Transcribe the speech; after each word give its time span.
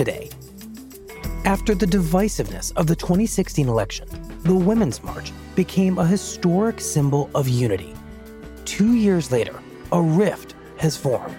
Today, 0.00 0.30
after 1.44 1.74
the 1.74 1.84
divisiveness 1.84 2.72
of 2.74 2.86
the 2.86 2.96
2016 2.96 3.68
election, 3.68 4.08
the 4.44 4.54
Women's 4.54 5.02
March 5.02 5.30
became 5.54 5.98
a 5.98 6.06
historic 6.06 6.80
symbol 6.80 7.28
of 7.34 7.46
unity. 7.46 7.94
Two 8.64 8.94
years 8.94 9.30
later, 9.30 9.60
a 9.92 10.00
rift 10.00 10.54
has 10.78 10.96
formed. 10.96 11.36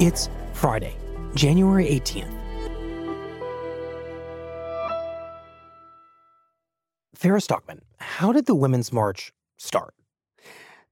It's 0.00 0.30
Friday, 0.52 0.94
January 1.34 1.86
18th. 1.86 2.32
Farah 7.18 7.42
Stockman, 7.42 7.82
how 7.96 8.30
did 8.30 8.46
the 8.46 8.54
Women's 8.54 8.92
March 8.92 9.32
start? 9.56 9.94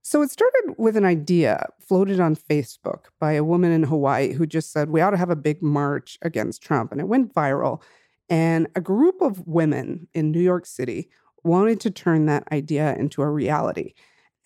So 0.06 0.22
it 0.22 0.30
started 0.30 0.76
with 0.78 0.96
an 0.96 1.04
idea 1.04 1.66
floated 1.80 2.20
on 2.20 2.36
Facebook 2.36 3.06
by 3.18 3.32
a 3.32 3.42
woman 3.42 3.72
in 3.72 3.82
Hawaii 3.82 4.34
who 4.34 4.46
just 4.46 4.70
said, 4.70 4.88
We 4.88 5.00
ought 5.00 5.10
to 5.10 5.16
have 5.16 5.30
a 5.30 5.34
big 5.34 5.60
march 5.60 6.16
against 6.22 6.62
Trump. 6.62 6.92
And 6.92 7.00
it 7.00 7.08
went 7.08 7.34
viral. 7.34 7.82
And 8.30 8.68
a 8.76 8.80
group 8.80 9.20
of 9.20 9.44
women 9.48 10.06
in 10.14 10.30
New 10.30 10.40
York 10.40 10.64
City 10.64 11.08
wanted 11.42 11.80
to 11.80 11.90
turn 11.90 12.26
that 12.26 12.46
idea 12.52 12.94
into 12.94 13.20
a 13.20 13.28
reality. 13.28 13.94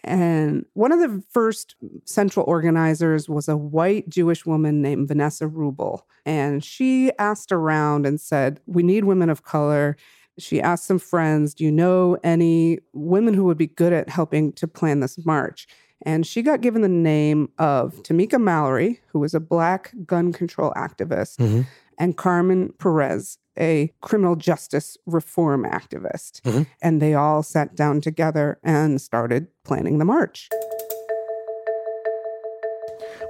And 0.02 0.64
one 0.72 0.92
of 0.92 1.00
the 1.00 1.22
first 1.28 1.77
central 2.06 2.47
organizers 2.48 3.28
was 3.28 3.47
a 3.47 3.55
white 3.58 4.08
Jewish 4.08 4.47
woman 4.47 4.80
named 4.80 5.08
Vanessa 5.08 5.47
Wruble. 5.47 6.06
And 6.24 6.64
she 6.64 7.12
asked 7.19 7.52
around 7.52 8.06
and 8.06 8.19
said, 8.19 8.61
We 8.64 8.83
need 8.83 9.05
women 9.05 9.28
of 9.28 9.42
color. 9.42 9.98
She 10.41 10.60
asked 10.60 10.86
some 10.86 10.98
friends, 10.98 11.55
Do 11.55 11.64
you 11.64 11.72
know 11.72 12.16
any 12.24 12.78
women 12.92 13.34
who 13.34 13.44
would 13.44 13.58
be 13.58 13.66
good 13.66 13.92
at 13.92 14.08
helping 14.08 14.52
to 14.55 14.66
plan 14.66 15.00
this 15.00 15.19
march? 15.24 15.66
And 16.02 16.27
she 16.27 16.42
got 16.42 16.62
given 16.62 16.83
the 16.83 16.89
name 16.89 17.51
of 17.58 17.95
Tamika 18.02 18.40
Mallory, 18.40 19.00
who 19.08 19.18
was 19.18 19.34
a 19.34 19.40
black 19.40 19.92
gun 20.06 20.33
control 20.33 20.73
activist, 20.77 21.36
mm-hmm. 21.36 21.62
and 21.98 22.17
Carmen 22.17 22.73
Perez, 22.79 23.36
a 23.58 23.92
criminal 24.00 24.36
justice 24.36 24.96
reform 25.05 25.64
activist. 25.64 26.40
Mm-hmm. 26.42 26.62
And 26.80 27.02
they 27.02 27.14
all 27.14 27.42
sat 27.42 27.74
down 27.74 28.00
together 28.00 28.58
and 28.62 29.00
started 29.00 29.48
planning 29.64 29.98
the 29.98 30.06
march. 30.06 30.48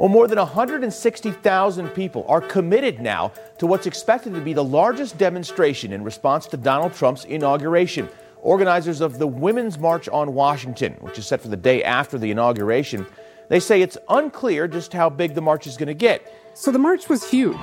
Well, 0.00 0.08
more 0.08 0.26
than 0.26 0.38
160,000 0.38 1.88
people 1.90 2.24
are 2.26 2.40
committed 2.40 3.00
now 3.00 3.32
to 3.58 3.66
what's 3.66 3.86
expected 3.86 4.32
to 4.32 4.40
be 4.40 4.54
the 4.54 4.64
largest 4.64 5.18
demonstration 5.18 5.92
in 5.92 6.02
response 6.02 6.46
to 6.46 6.56
Donald 6.56 6.94
Trump's 6.94 7.26
inauguration. 7.26 8.08
Organizers 8.40 9.02
of 9.02 9.18
the 9.18 9.26
Women's 9.26 9.78
March 9.78 10.08
on 10.08 10.32
Washington, 10.32 10.94
which 11.00 11.18
is 11.18 11.26
set 11.26 11.42
for 11.42 11.48
the 11.48 11.56
day 11.58 11.84
after 11.84 12.18
the 12.18 12.30
inauguration, 12.30 13.04
they 13.50 13.60
say 13.60 13.82
it's 13.82 13.98
unclear 14.08 14.66
just 14.66 14.94
how 14.94 15.10
big 15.10 15.34
the 15.34 15.42
march 15.42 15.66
is 15.66 15.76
going 15.76 15.88
to 15.88 15.92
get. 15.92 16.26
So 16.54 16.72
the 16.72 16.78
march 16.78 17.10
was 17.10 17.28
huge. 17.28 17.58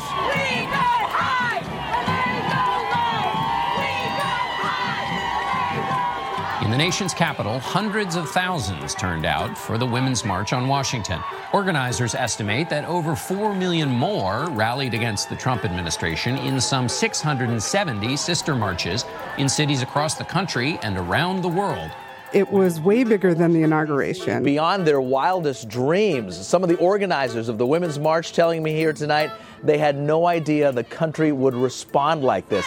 In 6.68 6.72
the 6.72 6.78
nation's 6.78 7.14
capital, 7.14 7.60
hundreds 7.60 8.18
of 8.18 8.30
thousands 8.30 8.94
turned 8.94 9.26
out 9.26 9.58
for 9.58 9.78
the 9.78 9.86
Women's 9.86 10.26
March 10.26 10.52
on 10.52 10.68
Washington. 10.68 11.22
Organizers 11.54 12.14
estimate 12.14 12.70
that 12.70 12.84
over 12.84 13.16
4 13.16 13.56
million 13.56 13.88
more 13.88 14.50
rallied 14.50 14.94
against 14.94 15.30
the 15.30 15.36
Trump 15.38 15.64
administration 15.64 16.36
in 16.40 16.60
some 16.60 16.90
670 16.90 18.18
sister 18.18 18.54
marches 18.54 19.06
in 19.38 19.48
cities 19.48 19.82
across 19.82 20.16
the 20.16 20.26
country 20.26 20.78
and 20.84 20.98
around 20.98 21.42
the 21.42 21.48
world. 21.48 21.90
It 22.34 22.52
was 22.52 22.82
way 22.82 23.06
bigger 23.06 23.34
than 23.34 23.54
the 23.54 23.64
inauguration. 23.64 24.44
Beyond 24.44 24.86
their 24.86 25.00
wildest 25.00 25.70
dreams, 25.70 26.36
some 26.36 26.64
of 26.64 26.70
the 26.70 26.76
organizers 26.80 27.48
of 27.48 27.58
the 27.58 27.66
Women's 27.66 27.98
March 27.98 28.34
telling 28.34 28.62
me 28.62 28.74
here 28.74 28.92
tonight 28.92 29.32
they 29.64 29.78
had 29.78 29.98
no 29.98 30.28
idea 30.28 30.74
the 30.74 30.84
country 30.84 31.32
would 31.32 31.56
respond 31.56 32.26
like 32.26 32.50
this. 32.50 32.66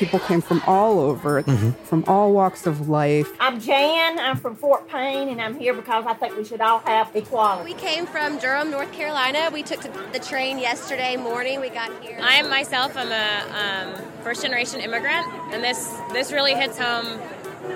People 0.00 0.18
came 0.18 0.40
from 0.40 0.62
all 0.66 0.98
over, 0.98 1.42
mm-hmm. 1.42 1.72
from 1.84 2.02
all 2.08 2.32
walks 2.32 2.66
of 2.66 2.88
life. 2.88 3.30
I'm 3.38 3.60
Jan. 3.60 4.18
I'm 4.18 4.38
from 4.38 4.56
Fort 4.56 4.88
Payne, 4.88 5.28
and 5.28 5.40
I'm 5.42 5.58
here 5.58 5.74
because 5.74 6.06
I 6.06 6.14
think 6.14 6.38
we 6.38 6.44
should 6.44 6.62
all 6.62 6.78
have 6.80 7.14
equality. 7.14 7.74
We 7.74 7.78
came 7.78 8.06
from 8.06 8.38
Durham, 8.38 8.70
North 8.70 8.90
Carolina. 8.92 9.50
We 9.52 9.62
took 9.62 9.82
the 10.12 10.18
train 10.18 10.58
yesterday 10.58 11.16
morning. 11.16 11.60
We 11.60 11.68
got 11.68 11.90
here. 12.02 12.18
I 12.22 12.36
am 12.36 12.48
myself 12.48 12.96
I'm 12.96 13.12
a 13.12 13.98
um, 14.00 14.22
first 14.22 14.40
generation 14.42 14.80
immigrant, 14.80 15.26
and 15.52 15.62
this 15.62 15.94
this 16.14 16.32
really 16.32 16.54
hits 16.54 16.78
home 16.78 17.20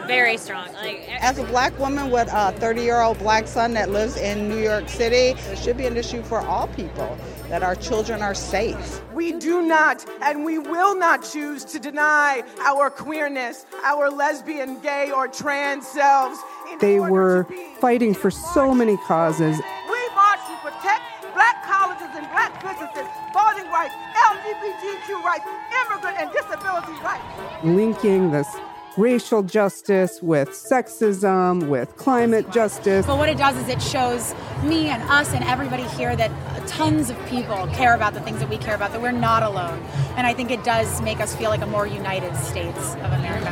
very 0.06 0.36
strong. 0.36 0.72
Like, 0.74 1.08
As 1.20 1.38
a 1.38 1.44
black 1.44 1.78
woman 1.78 2.10
with 2.10 2.28
a 2.32 2.52
30 2.52 2.82
year 2.82 3.00
old 3.00 3.18
black 3.18 3.46
son 3.46 3.74
that 3.74 3.90
lives 3.90 4.16
in 4.16 4.48
New 4.48 4.58
York 4.58 4.88
City, 4.88 5.38
it 5.50 5.58
should 5.58 5.76
be 5.76 5.86
an 5.86 5.96
issue 5.96 6.22
for 6.22 6.40
all 6.40 6.68
people 6.68 7.16
that 7.48 7.62
our 7.62 7.74
children 7.74 8.22
are 8.22 8.34
safe. 8.34 9.00
We 9.12 9.32
do 9.32 9.62
not 9.62 10.04
and 10.22 10.44
we 10.44 10.58
will 10.58 10.96
not 10.96 11.24
choose 11.24 11.64
to 11.66 11.78
deny 11.78 12.42
our 12.60 12.90
queerness, 12.90 13.66
our 13.84 14.10
lesbian, 14.10 14.80
gay, 14.80 15.10
or 15.10 15.28
trans 15.28 15.86
selves. 15.86 16.38
They 16.80 17.00
were 17.00 17.46
fighting 17.80 18.14
for 18.14 18.30
so 18.30 18.74
many 18.74 18.96
causes. 19.06 19.56
We 19.88 20.08
march 20.14 20.40
to 20.48 20.56
protect 20.62 21.02
black 21.34 21.64
colleges 21.64 22.08
and 22.14 22.26
black 22.30 22.60
businesses, 22.62 23.08
voting 23.32 23.70
rights, 23.70 23.94
LGBTQ 24.14 25.22
rights, 25.22 25.44
immigrant 25.86 26.18
and 26.18 26.32
disability 26.32 26.92
rights. 27.02 27.24
Linking 27.64 28.30
this 28.30 28.56
racial 28.96 29.42
justice, 29.42 30.22
with 30.22 30.50
sexism, 30.50 31.68
with 31.68 31.96
climate 31.96 32.50
justice. 32.50 33.06
But 33.06 33.18
what 33.18 33.28
it 33.28 33.38
does 33.38 33.56
is 33.56 33.68
it 33.68 33.82
shows 33.82 34.34
me 34.62 34.88
and 34.88 35.02
us 35.04 35.32
and 35.32 35.44
everybody 35.44 35.84
here 35.84 36.14
that 36.16 36.30
tons 36.68 37.10
of 37.10 37.26
people 37.26 37.66
care 37.68 37.94
about 37.94 38.14
the 38.14 38.20
things 38.20 38.38
that 38.38 38.48
we 38.48 38.56
care 38.56 38.74
about, 38.74 38.92
that 38.92 39.02
we're 39.02 39.12
not 39.12 39.42
alone. 39.42 39.78
And 40.16 40.26
I 40.26 40.34
think 40.34 40.50
it 40.50 40.64
does 40.64 41.00
make 41.02 41.20
us 41.20 41.34
feel 41.34 41.50
like 41.50 41.62
a 41.62 41.66
more 41.66 41.86
united 41.86 42.34
states 42.36 42.94
of 42.94 43.12
America. 43.12 43.48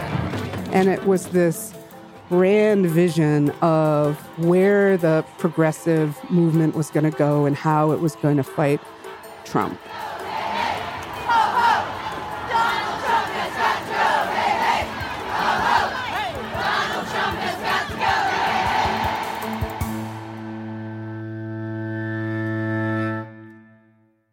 And 0.73 0.89
it 0.89 1.05
was 1.05 1.29
this 1.29 1.75
grand 2.29 2.87
vision 2.87 3.51
of 3.61 4.19
where 4.39 4.97
the 4.97 5.25
progressive 5.39 6.19
movement 6.31 6.75
was 6.75 6.91
going 6.91 7.05
to 7.05 7.17
go 7.17 7.45
and 7.45 7.55
how 7.55 7.91
it 7.91 8.01
was 8.01 8.17
going 8.17 8.39
to 8.39 8.43
fight 8.43 8.81
Trump. 9.45 9.79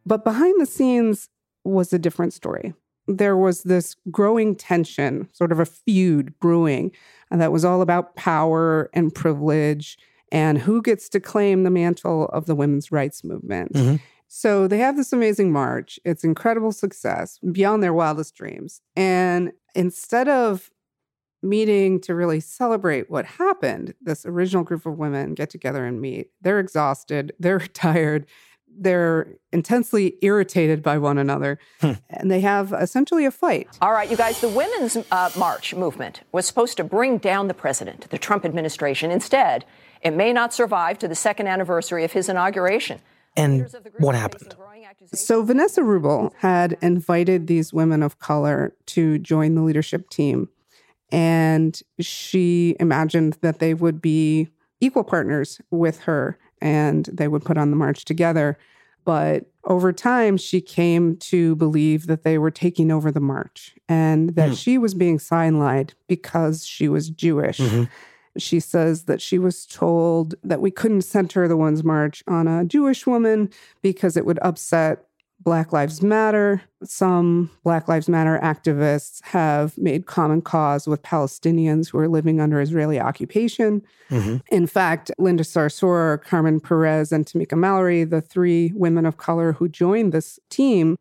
But 0.10 0.24
behind 0.24 0.60
the 0.60 0.66
scenes 0.66 1.30
was 1.64 1.94
a 1.94 2.00
different 2.00 2.34
story. 2.34 2.74
There 3.08 3.38
was 3.38 3.62
this 3.62 3.96
growing 4.10 4.56
tension, 4.56 5.30
sort 5.34 5.52
of 5.52 5.60
a 5.60 5.66
feud 5.68 6.38
brewing, 6.40 6.92
that 7.30 7.52
was 7.52 7.64
all 7.64 7.84
about 7.84 8.16
power 8.16 8.90
and 8.92 9.14
privilege 9.14 10.00
and 10.32 10.58
who 10.58 10.82
gets 10.82 11.10
to 11.10 11.20
claim 11.20 11.64
the 11.64 11.70
mantle 11.70 12.26
of 12.30 12.48
the 12.48 12.56
women's 12.56 12.92
rights 12.92 13.24
movement. 13.24 13.74
Mm-hmm. 13.74 13.96
So 14.28 14.68
they 14.68 14.80
have 14.80 14.98
this 14.98 15.14
amazing 15.14 15.52
march. 15.52 16.00
It's 16.04 16.24
incredible 16.24 16.72
success, 16.72 17.40
beyond 17.52 17.84
their 17.84 17.94
wildest 17.94 18.36
dreams. 18.36 18.82
And 18.96 19.52
instead 19.76 20.28
of 20.28 20.72
meeting 21.42 22.00
to 22.02 22.16
really 22.16 22.40
celebrate 22.40 23.10
what 23.10 23.26
happened, 23.26 23.94
this 24.02 24.26
original 24.26 24.64
group 24.64 24.86
of 24.86 24.98
women 24.98 25.34
get 25.34 25.50
together 25.50 25.86
and 25.86 26.02
meet. 26.02 26.32
They're 26.42 26.60
exhausted, 26.60 27.32
they're 27.40 27.60
tired, 27.74 28.26
they're 28.80 29.28
intensely 29.52 30.16
irritated 30.22 30.82
by 30.82 30.98
one 30.98 31.18
another, 31.18 31.60
and 31.82 32.32
they 32.32 32.42
have 32.42 32.74
essentially 32.74 33.26
a 33.26 33.32
fight. 33.32 33.68
All 33.82 33.92
right, 33.92 34.10
you 34.10 34.18
guys, 34.18 34.42
the 34.42 34.50
Women's 34.50 34.98
uh, 35.12 35.30
March 35.38 35.76
movement 35.76 36.22
was 36.32 36.46
supposed 36.46 36.78
to 36.78 36.84
bring 36.84 37.18
down 37.18 37.48
the 37.48 37.54
president, 37.54 38.10
the 38.10 38.18
Trump 38.18 38.46
administration. 38.46 39.12
Instead, 39.12 39.66
it 40.02 40.12
may 40.12 40.32
not 40.32 40.54
survive 40.54 40.98
to 41.00 41.08
the 41.08 41.16
second 41.16 41.48
anniversary 41.48 42.04
of 42.04 42.14
his 42.14 42.30
inauguration. 42.30 43.00
And 43.36 43.70
what 44.00 44.16
happened? 44.16 44.56
So, 45.14 45.44
Vanessa 45.44 45.82
Wruble 45.82 46.34
had 46.38 46.78
invited 46.82 47.48
these 47.48 47.74
women 47.74 48.02
of 48.02 48.20
color 48.20 48.74
to 48.88 49.20
join 49.20 49.56
the 49.56 49.62
leadership 49.62 50.10
team. 50.10 50.50
And 51.12 51.80
she 52.00 52.76
imagined 52.80 53.38
that 53.42 53.60
they 53.60 53.74
would 53.74 54.02
be 54.02 54.50
equal 54.80 55.04
partners 55.04 55.62
with 55.72 56.02
her 56.02 56.38
and 56.62 57.06
they 57.12 57.28
would 57.28 57.44
put 57.46 57.58
on 57.58 57.70
the 57.70 57.76
march 57.78 58.06
together. 58.06 58.58
But 59.06 59.46
over 59.64 59.92
time, 59.94 60.38
she 60.38 60.62
came 60.62 61.16
to 61.18 61.56
believe 61.56 62.08
that 62.08 62.24
they 62.24 62.38
were 62.38 62.52
taking 62.52 62.92
over 62.92 63.12
the 63.12 63.20
march 63.22 63.76
and 63.88 64.36
that 64.36 64.50
Hmm. 64.50 64.56
she 64.56 64.78
was 64.78 64.94
being 64.94 65.18
sidelined 65.18 65.92
because 66.08 66.66
she 66.66 66.88
was 66.90 67.10
Jewish. 67.10 67.60
Mhm. 67.60 67.90
She 68.38 68.60
says 68.60 69.04
that 69.06 69.22
she 69.22 69.40
was 69.40 69.66
told 69.66 70.36
that 70.44 70.62
we 70.62 70.70
couldn't 70.70 71.02
center 71.02 71.48
the 71.48 71.58
Women's 71.58 71.84
March 71.84 72.24
on 72.28 72.48
a 72.48 72.64
Jewish 72.66 73.08
woman 73.08 73.50
because 73.82 74.16
it 74.16 74.26
would 74.26 74.40
upset 74.44 75.06
Black 75.40 75.72
Lives 75.72 76.02
Matter. 76.02 76.62
Some 76.84 77.50
Black 77.64 77.88
Lives 77.88 78.10
Matter 78.10 78.40
activists 78.44 79.24
have 79.24 79.78
made 79.78 80.06
common 80.06 80.42
cause 80.42 80.88
with 80.88 81.02
Palestinians 81.02 81.90
who 81.90 81.98
are 81.98 82.08
living 82.08 82.40
under 82.40 82.60
Israeli 82.60 83.00
occupation. 83.00 83.82
Mm-hmm. 84.10 84.38
In 84.52 84.68
fact, 84.68 85.12
Linda 85.18 85.44
Sarsour, 85.44 86.22
Carmen 86.24 86.60
Perez, 86.60 87.12
and 87.12 87.26
Tamika 87.26 87.58
Mallory, 87.58 88.04
the 88.04 88.22
three 88.22 88.72
women 88.76 89.06
of 89.06 89.18
color 89.18 89.54
who 89.54 89.70
joined 89.70 90.12
this 90.12 90.40
team, 90.50 90.96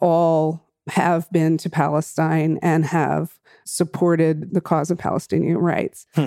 all 0.00 0.64
have 0.88 1.30
been 1.32 1.56
to 1.58 1.70
Palestine 1.70 2.58
and 2.62 2.84
have 2.84 3.38
supported 3.64 4.52
the 4.52 4.60
cause 4.60 4.90
of 4.90 4.98
Palestinian 4.98 5.58
rights. 5.58 6.06
Hmm. 6.14 6.26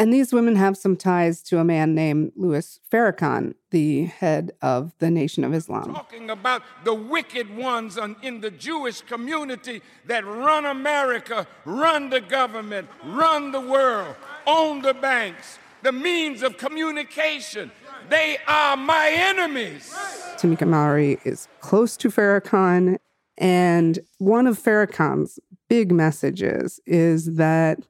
And 0.00 0.14
these 0.14 0.32
women 0.32 0.56
have 0.56 0.78
some 0.78 0.96
ties 0.96 1.42
to 1.42 1.58
a 1.58 1.64
man 1.64 1.94
named 1.94 2.32
Louis 2.34 2.80
Farrakhan, 2.90 3.52
the 3.70 4.04
head 4.06 4.52
of 4.62 4.94
the 4.98 5.10
Nation 5.10 5.44
of 5.44 5.52
Islam. 5.52 5.92
talking 5.92 6.30
about 6.30 6.62
the 6.84 6.94
wicked 6.94 7.54
ones 7.54 7.98
in 8.22 8.40
the 8.40 8.50
Jewish 8.50 9.02
community 9.02 9.82
that 10.06 10.24
run 10.24 10.64
America, 10.64 11.46
run 11.66 12.08
the 12.08 12.22
government, 12.22 12.88
run 13.04 13.52
the 13.52 13.60
world, 13.60 14.16
own 14.46 14.80
the 14.80 14.94
banks, 14.94 15.58
the 15.82 15.92
means 15.92 16.42
of 16.42 16.56
communication. 16.56 17.70
They 18.08 18.38
are 18.48 18.78
my 18.78 19.10
enemies. 19.12 19.92
Tamika 20.38 20.66
Mallory 20.66 21.18
is 21.24 21.46
close 21.60 21.98
to 21.98 22.08
Farrakhan. 22.08 22.96
And 23.36 23.98
one 24.16 24.46
of 24.46 24.58
Farrakhan's 24.58 25.38
big 25.68 25.92
messages 25.92 26.80
is 26.86 27.34
that 27.34 27.80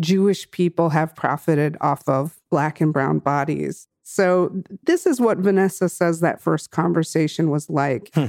Jewish 0.00 0.50
people 0.50 0.90
have 0.90 1.14
profited 1.14 1.76
off 1.80 2.08
of 2.08 2.40
Black 2.50 2.80
and 2.80 2.92
Brown 2.92 3.18
bodies. 3.18 3.88
So, 4.02 4.62
this 4.84 5.06
is 5.06 5.20
what 5.20 5.38
Vanessa 5.38 5.88
says 5.88 6.20
that 6.20 6.40
first 6.40 6.70
conversation 6.70 7.50
was 7.50 7.70
like. 7.70 8.10
Hmm. 8.14 8.26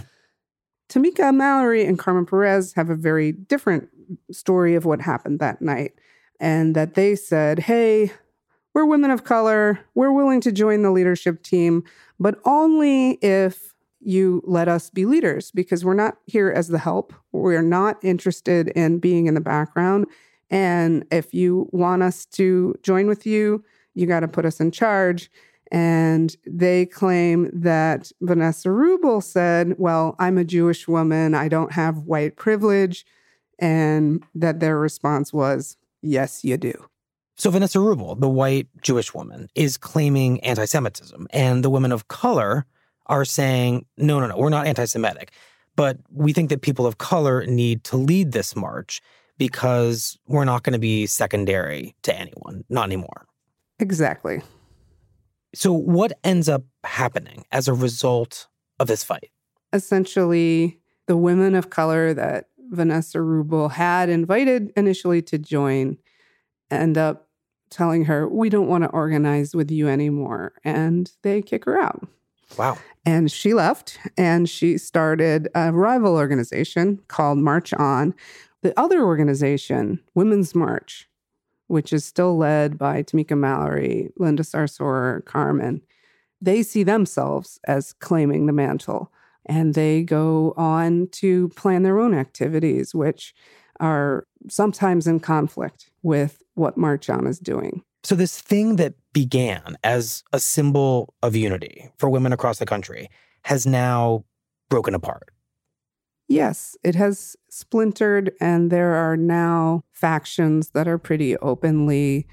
Tamika 0.89 1.33
Mallory 1.33 1.86
and 1.86 1.98
Carmen 1.98 2.25
Perez 2.25 2.74
have 2.74 2.89
a 2.89 2.95
very 2.95 3.31
different 3.31 3.89
story 4.31 4.75
of 4.75 4.86
what 4.86 5.01
happened 5.01 5.39
that 5.39 5.62
night. 5.62 5.94
And 6.39 6.75
that 6.75 6.94
they 6.94 7.15
said, 7.15 7.60
hey, 7.60 8.12
we're 8.74 8.86
women 8.86 9.12
of 9.12 9.24
color. 9.24 9.80
We're 9.95 10.12
willing 10.12 10.42
to 10.42 10.51
join 10.51 10.81
the 10.81 10.92
leadership 10.92 11.44
team, 11.44 11.83
but 12.19 12.39
only 12.45 13.13
if 13.21 13.74
you 14.06 14.42
let 14.45 14.68
us 14.68 14.89
be 14.89 15.06
leaders 15.06 15.51
because 15.51 15.86
we're 15.86 15.94
not 15.94 16.18
here 16.25 16.50
as 16.50 16.68
the 16.68 16.80
help. 16.80 17.13
We're 17.31 17.62
not 17.62 18.04
interested 18.04 18.68
in 18.69 19.00
being 19.00 19.27
in 19.27 19.33
the 19.33 19.42
background. 19.42 20.07
And 20.54 21.04
if 21.10 21.34
you 21.34 21.68
want 21.72 22.04
us 22.04 22.28
to 22.28 22.76
join 22.84 23.08
with 23.08 23.26
you, 23.26 23.64
you 23.96 24.06
got 24.06 24.20
to 24.20 24.28
put 24.28 24.46
us 24.46 24.60
in 24.60 24.70
charge. 24.70 25.32
And 25.72 26.36
they 26.46 26.86
claim 26.86 27.50
that 27.52 28.12
Vanessa 28.22 28.70
Wruble 28.70 29.24
said, 29.24 29.74
Well, 29.80 30.16
I'm 30.20 30.38
a 30.38 30.44
Jewish 30.44 30.88
woman. 30.88 31.34
I 31.34 31.48
don't 31.48 31.72
have 31.72 32.04
white 32.04 32.36
privilege. 32.36 33.04
And 33.58 34.24
that 34.36 34.60
their 34.60 34.78
response 34.78 35.34
was, 35.34 35.76
Yes, 36.04 36.44
you 36.44 36.58
do. 36.58 36.74
So 37.36 37.50
Vanessa 37.50 37.80
Wruble, 37.80 38.14
the 38.14 38.30
white 38.30 38.68
Jewish 38.84 39.12
woman, 39.12 39.48
is 39.56 39.76
claiming 39.76 40.40
anti-Semitism, 40.42 41.28
and 41.32 41.66
the 41.66 41.70
women 41.72 41.92
of 41.92 42.08
color 42.10 42.68
are 43.08 43.26
saying, 43.26 43.88
"No, 43.98 44.20
no, 44.20 44.28
no, 44.28 44.38
we're 44.38 44.50
not 44.50 44.68
anti-Semitic, 44.68 45.32
but 45.76 45.98
we 46.12 46.32
think 46.32 46.52
that 46.52 46.62
people 46.62 46.86
of 46.86 47.00
color 47.00 47.44
need 47.48 47.84
to 47.86 47.98
lead 47.98 48.34
this 48.34 48.56
march 48.56 49.02
because 49.38 50.18
we're 50.28 50.46
not 50.46 50.64
going 50.64 50.74
to 50.74 50.80
be 50.80 51.06
secondary 51.06 51.96
to 52.04 52.18
anyone, 52.18 52.64
not 52.70 52.86
anymore." 52.86 53.26
Exactly. 53.80 54.42
So 55.56 55.72
what 55.72 56.14
ends 56.24 56.50
up 56.50 56.64
happening 56.84 57.46
as 57.52 57.68
a 57.68 57.74
result 57.74 58.48
of 58.80 58.88
this 58.88 59.04
fight? 59.04 59.30
essentially 59.74 60.80
the 61.08 61.18
women 61.18 61.56
of 61.56 61.70
color 61.70 62.14
that 62.14 62.46
Vanessa 62.70 63.20
Wruble 63.20 63.72
had 63.72 64.08
invited 64.08 64.72
initially 64.78 65.22
to 65.24 65.38
join 65.38 65.98
end 66.72 66.98
up 66.98 67.28
telling 67.70 68.06
her, 68.06 68.28
We 68.30 68.50
don't 68.50 68.68
want 68.68 68.84
to 68.84 68.90
organize 68.92 69.54
with 69.54 69.70
you 69.70 69.90
anymore. 69.90 70.54
And 70.64 71.12
they 71.24 71.42
kick 71.42 71.66
her 71.66 71.82
out. 71.82 72.08
Wow. 72.58 72.78
And 73.06 73.32
she 73.32 73.54
left 73.54 73.98
and 74.18 74.48
she 74.48 74.78
started 74.78 75.50
a 75.56 75.74
rival 75.74 76.16
organization 76.16 77.02
called 77.08 77.40
March 77.40 77.74
On. 77.74 78.14
The 78.63 78.77
other 78.80 79.04
organization, 79.04 80.00
Women's 80.15 80.56
March, 80.56 81.10
which 81.68 81.92
is 81.92 82.06
still 82.06 82.38
led 82.38 82.77
by 82.77 83.04
Tamika 83.04 83.38
Mallory, 83.38 84.10
Linda 84.18 84.44
Sarsour, 84.44 85.24
Carmen, 85.25 85.81
they 86.42 86.63
see 86.63 86.83
themselves 86.83 87.60
as 87.68 87.92
claiming 87.94 88.45
the 88.45 88.54
mantle. 88.54 89.12
And 89.45 89.74
they 89.74 90.04
go 90.04 90.54
on 90.56 91.10
to 91.13 91.50
plan 91.50 91.84
their 91.84 92.00
own 92.00 92.13
activities, 92.13 92.96
which 92.96 93.36
are 93.82 94.25
sometimes 94.48 95.08
in 95.08 95.20
conflict 95.20 95.91
with 96.01 96.41
what 96.53 96.77
March 96.77 97.10
On 97.10 97.27
is 97.27 97.39
doing. 97.39 97.84
So 98.03 98.15
this 98.15 98.39
thing 98.39 98.77
that 98.77 98.93
began 99.12 99.77
as 99.84 100.24
a 100.32 100.39
symbol 100.39 101.13
of 101.22 101.36
unity 101.36 101.91
for 101.98 102.10
women 102.10 102.32
across 102.32 102.60
the 102.60 102.65
country 102.65 103.10
has 103.43 103.65
now 103.65 104.24
broken 104.70 104.96
apart. 104.96 105.33
Yes, 106.34 106.75
it 106.84 106.96
has 106.96 107.36
splintered, 107.52 108.32
and 108.42 108.72
there 108.72 108.96
are 108.96 109.16
now 109.16 109.84
factions 109.92 110.72
that 110.72 110.88
are 110.88 110.98
pretty 110.98 111.38
openly 111.38 112.25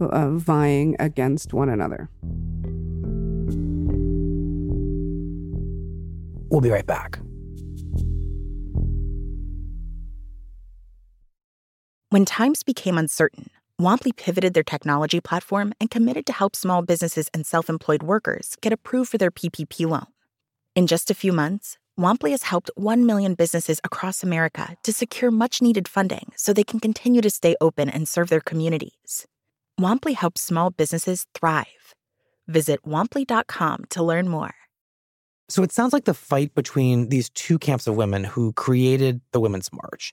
uh, 0.00 0.30
vying 0.30 0.94
against 1.00 1.52
one 1.52 1.68
another. 1.68 2.08
We'll 6.50 6.60
be 6.60 6.70
right 6.70 6.86
back. 6.86 7.18
When 12.10 12.24
times 12.24 12.62
became 12.62 12.96
uncertain, 12.96 13.50
Womply 13.80 14.14
pivoted 14.16 14.54
their 14.54 14.62
technology 14.62 15.20
platform 15.20 15.72
and 15.80 15.90
committed 15.90 16.26
to 16.26 16.32
help 16.32 16.54
small 16.54 16.82
businesses 16.82 17.28
and 17.34 17.44
self 17.44 17.68
employed 17.68 18.04
workers 18.04 18.56
get 18.60 18.72
approved 18.72 19.10
for 19.10 19.18
their 19.18 19.32
PPP 19.32 19.88
loan. 19.88 20.06
In 20.76 20.86
just 20.86 21.10
a 21.10 21.14
few 21.14 21.32
months, 21.32 21.77
Womply 21.98 22.30
has 22.30 22.44
helped 22.44 22.70
1 22.76 23.06
million 23.06 23.34
businesses 23.34 23.80
across 23.82 24.22
America 24.22 24.76
to 24.84 24.92
secure 24.92 25.32
much 25.32 25.60
needed 25.60 25.88
funding 25.88 26.30
so 26.36 26.52
they 26.52 26.62
can 26.62 26.78
continue 26.78 27.20
to 27.20 27.30
stay 27.30 27.56
open 27.60 27.90
and 27.90 28.06
serve 28.06 28.28
their 28.28 28.40
communities. 28.40 29.26
Womply 29.80 30.14
helps 30.14 30.40
small 30.40 30.70
businesses 30.70 31.26
thrive. 31.34 31.94
Visit 32.46 32.84
womply.com 32.84 33.86
to 33.90 34.02
learn 34.02 34.28
more. 34.28 34.54
So 35.48 35.62
it 35.64 35.72
sounds 35.72 35.92
like 35.92 36.04
the 36.04 36.14
fight 36.14 36.54
between 36.54 37.08
these 37.08 37.30
two 37.30 37.58
camps 37.58 37.88
of 37.88 37.96
women 37.96 38.22
who 38.22 38.52
created 38.52 39.20
the 39.32 39.40
Women's 39.40 39.70
March 39.72 40.12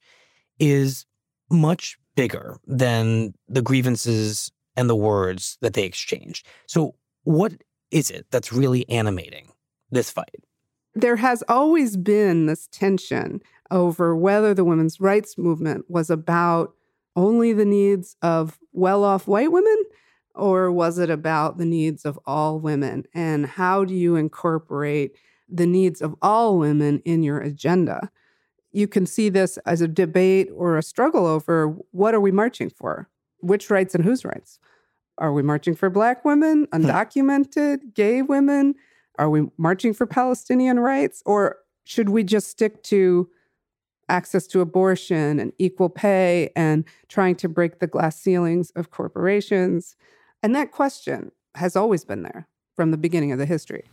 is 0.59 1.05
much 1.51 1.97
bigger 2.15 2.57
than 2.65 3.33
the 3.47 3.61
grievances 3.61 4.51
and 4.75 4.89
the 4.89 4.95
words 4.95 5.57
that 5.61 5.73
they 5.73 5.83
exchanged. 5.83 6.47
So, 6.67 6.95
what 7.23 7.53
is 7.91 8.09
it 8.09 8.25
that's 8.31 8.53
really 8.53 8.87
animating 8.89 9.51
this 9.91 10.09
fight? 10.09 10.44
There 10.95 11.17
has 11.17 11.43
always 11.47 11.97
been 11.97 12.45
this 12.45 12.67
tension 12.71 13.41
over 13.71 14.15
whether 14.15 14.53
the 14.53 14.63
women's 14.63 14.99
rights 14.99 15.37
movement 15.37 15.85
was 15.89 16.09
about 16.09 16.73
only 17.15 17.53
the 17.53 17.65
needs 17.65 18.15
of 18.21 18.59
well 18.71 19.03
off 19.03 19.27
white 19.27 19.51
women 19.51 19.83
or 20.33 20.71
was 20.71 20.97
it 20.99 21.09
about 21.09 21.57
the 21.57 21.65
needs 21.65 22.05
of 22.05 22.19
all 22.25 22.59
women? 22.59 23.05
And 23.13 23.45
how 23.45 23.85
do 23.85 23.93
you 23.93 24.15
incorporate 24.15 25.15
the 25.49 25.65
needs 25.65 26.01
of 26.01 26.15
all 26.21 26.57
women 26.57 27.01
in 27.05 27.23
your 27.23 27.39
agenda. 27.39 28.11
You 28.71 28.87
can 28.87 29.05
see 29.05 29.29
this 29.29 29.57
as 29.59 29.81
a 29.81 29.87
debate 29.87 30.49
or 30.53 30.77
a 30.77 30.83
struggle 30.83 31.25
over 31.25 31.75
what 31.91 32.13
are 32.13 32.19
we 32.19 32.31
marching 32.31 32.69
for? 32.69 33.09
Which 33.39 33.69
rights 33.69 33.95
and 33.95 34.03
whose 34.03 34.25
rights? 34.25 34.59
Are 35.17 35.31
we 35.31 35.43
marching 35.43 35.75
for 35.75 35.89
Black 35.89 36.25
women, 36.25 36.67
hmm. 36.71 36.83
undocumented, 36.83 37.93
gay 37.93 38.21
women? 38.21 38.75
Are 39.17 39.29
we 39.29 39.47
marching 39.57 39.93
for 39.93 40.05
Palestinian 40.05 40.79
rights? 40.79 41.21
Or 41.25 41.57
should 41.85 42.09
we 42.09 42.23
just 42.23 42.47
stick 42.47 42.83
to 42.83 43.29
access 44.07 44.45
to 44.47 44.61
abortion 44.61 45.39
and 45.39 45.51
equal 45.57 45.89
pay 45.89 46.51
and 46.55 46.85
trying 47.07 47.35
to 47.35 47.49
break 47.49 47.79
the 47.79 47.87
glass 47.87 48.19
ceilings 48.19 48.71
of 48.71 48.91
corporations? 48.91 49.95
And 50.43 50.55
that 50.55 50.71
question 50.71 51.31
has 51.55 51.75
always 51.75 52.03
been 52.05 52.23
there 52.23 52.47
from 52.75 52.91
the 52.91 52.97
beginning 52.97 53.31
of 53.31 53.39
the 53.39 53.45
history. 53.45 53.85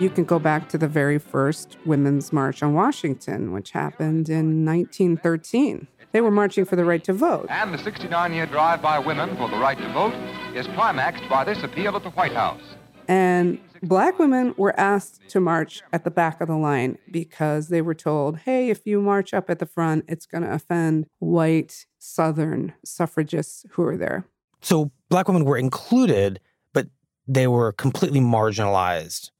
You 0.00 0.10
can 0.10 0.24
go 0.24 0.38
back 0.38 0.68
to 0.68 0.78
the 0.78 0.86
very 0.86 1.18
first 1.18 1.76
Women's 1.84 2.32
March 2.32 2.62
on 2.62 2.72
Washington, 2.72 3.52
which 3.52 3.72
happened 3.72 4.28
in 4.28 4.64
1913. 4.64 5.88
They 6.12 6.20
were 6.20 6.30
marching 6.30 6.64
for 6.64 6.76
the 6.76 6.84
right 6.84 7.02
to 7.04 7.12
vote. 7.12 7.46
And 7.50 7.72
the 7.72 7.78
69 7.78 8.32
year 8.32 8.46
drive 8.46 8.80
by 8.80 8.98
women 8.98 9.36
for 9.36 9.48
the 9.48 9.58
right 9.58 9.78
to 9.78 9.92
vote 9.92 10.14
is 10.54 10.66
climaxed 10.68 11.28
by 11.28 11.44
this 11.44 11.62
appeal 11.62 11.96
at 11.96 12.02
the 12.02 12.10
White 12.10 12.32
House. 12.32 12.62
And 13.08 13.58
black 13.82 14.18
women 14.18 14.54
were 14.56 14.78
asked 14.78 15.28
to 15.30 15.40
march 15.40 15.82
at 15.92 16.04
the 16.04 16.10
back 16.10 16.40
of 16.40 16.48
the 16.48 16.56
line 16.56 16.98
because 17.10 17.68
they 17.68 17.80
were 17.80 17.94
told, 17.94 18.38
hey, 18.38 18.70
if 18.70 18.86
you 18.86 19.00
march 19.00 19.32
up 19.32 19.48
at 19.48 19.58
the 19.58 19.66
front, 19.66 20.04
it's 20.08 20.26
going 20.26 20.42
to 20.42 20.52
offend 20.52 21.06
white 21.18 21.86
Southern 21.98 22.74
suffragists 22.84 23.64
who 23.72 23.82
are 23.84 23.96
there. 23.96 24.26
So 24.60 24.90
black 25.08 25.28
women 25.28 25.44
were 25.44 25.56
included, 25.56 26.40
but 26.72 26.88
they 27.26 27.46
were 27.46 27.72
completely 27.72 28.20
marginalized 28.20 29.30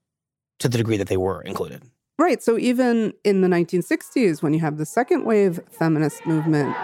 to 0.61 0.69
the 0.69 0.79
degree 0.79 0.97
that 0.97 1.09
they 1.09 1.17
were 1.17 1.43
included. 1.43 1.83
Right. 2.19 2.43
So 2.43 2.59
even 2.59 3.15
in 3.23 3.43
the 3.43 3.49
1960s, 3.49 4.43
when 4.43 4.53
you 4.53 4.59
have 4.59 4.77
the 4.77 4.85
second 4.85 5.25
wave 5.25 5.61
feminist 5.71 6.27
movement, 6.27 6.75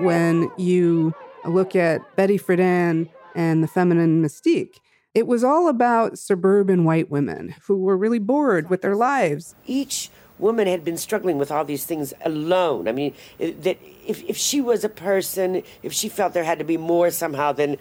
when 0.00 0.50
you 0.58 1.14
look 1.46 1.74
at 1.74 2.14
Betty 2.14 2.38
Friedan 2.38 3.08
and 3.34 3.62
the 3.62 3.68
feminine 3.68 4.22
mystique, 4.22 4.76
it 5.14 5.26
was 5.26 5.44
all 5.44 5.68
about 5.68 6.18
suburban 6.18 6.84
white 6.84 7.10
women 7.10 7.54
who 7.66 7.76
were 7.76 7.96
really 7.96 8.18
bored 8.18 8.68
with 8.68 8.82
their 8.82 8.96
lives. 8.96 9.54
Each 9.66 10.10
woman 10.42 10.66
had 10.66 10.84
been 10.84 10.98
struggling 10.98 11.38
with 11.38 11.50
all 11.50 11.64
these 11.64 11.84
things 11.86 12.12
alone. 12.24 12.88
I 12.88 12.92
mean, 12.92 13.14
that 13.38 13.78
if, 14.06 14.22
if 14.24 14.36
she 14.36 14.60
was 14.60 14.84
a 14.84 14.88
person, 14.88 15.62
if 15.82 15.92
she 15.92 16.08
felt 16.08 16.34
there 16.34 16.44
had 16.44 16.58
to 16.58 16.64
be 16.64 16.76
more 16.76 17.10
somehow 17.10 17.52
than 17.52 17.76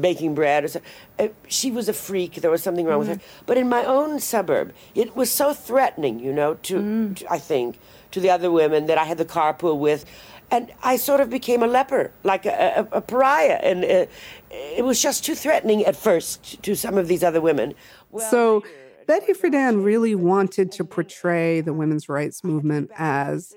baking 0.00 0.34
bread, 0.34 0.64
or 0.64 0.68
so, 0.68 0.80
uh, 1.18 1.28
she 1.48 1.70
was 1.70 1.88
a 1.88 1.92
freak. 1.92 2.34
There 2.34 2.50
was 2.50 2.62
something 2.62 2.86
wrong 2.86 3.00
mm-hmm. 3.00 3.10
with 3.10 3.22
her. 3.22 3.24
Mm-hmm. 3.24 3.46
But 3.46 3.58
in 3.58 3.68
my 3.68 3.84
own 3.84 4.20
suburb, 4.20 4.72
it 4.94 5.16
was 5.16 5.30
so 5.30 5.54
threatening, 5.54 6.20
you 6.20 6.32
know, 6.32 6.54
to, 6.54 6.74
mm. 6.76 7.16
to 7.16 7.32
I 7.32 7.38
think, 7.38 7.78
to 8.12 8.20
the 8.20 8.30
other 8.30 8.52
women 8.52 8.86
that 8.86 8.98
I 8.98 9.04
had 9.04 9.18
the 9.18 9.24
carpool 9.24 9.78
with 9.78 10.04
and 10.50 10.72
I 10.82 10.96
sort 10.96 11.20
of 11.20 11.28
became 11.28 11.62
a 11.62 11.66
leper, 11.66 12.12
like 12.22 12.46
a, 12.46 12.86
a, 12.92 12.98
a 12.98 13.00
pariah, 13.00 13.58
and 13.62 13.84
uh, 13.84 14.06
it 14.50 14.84
was 14.84 15.02
just 15.02 15.24
too 15.24 15.34
threatening 15.34 15.84
at 15.84 15.96
first 15.96 16.62
to 16.62 16.76
some 16.76 16.96
of 16.98 17.08
these 17.08 17.24
other 17.24 17.40
women. 17.40 17.74
Well, 18.12 18.30
so 18.30 18.64
Betty 19.06 19.32
Friedan 19.32 19.84
really 19.84 20.14
wanted 20.14 20.72
to 20.72 20.84
portray 20.84 21.60
the 21.60 21.72
women's 21.72 22.08
rights 22.08 22.42
movement 22.42 22.90
as 22.96 23.54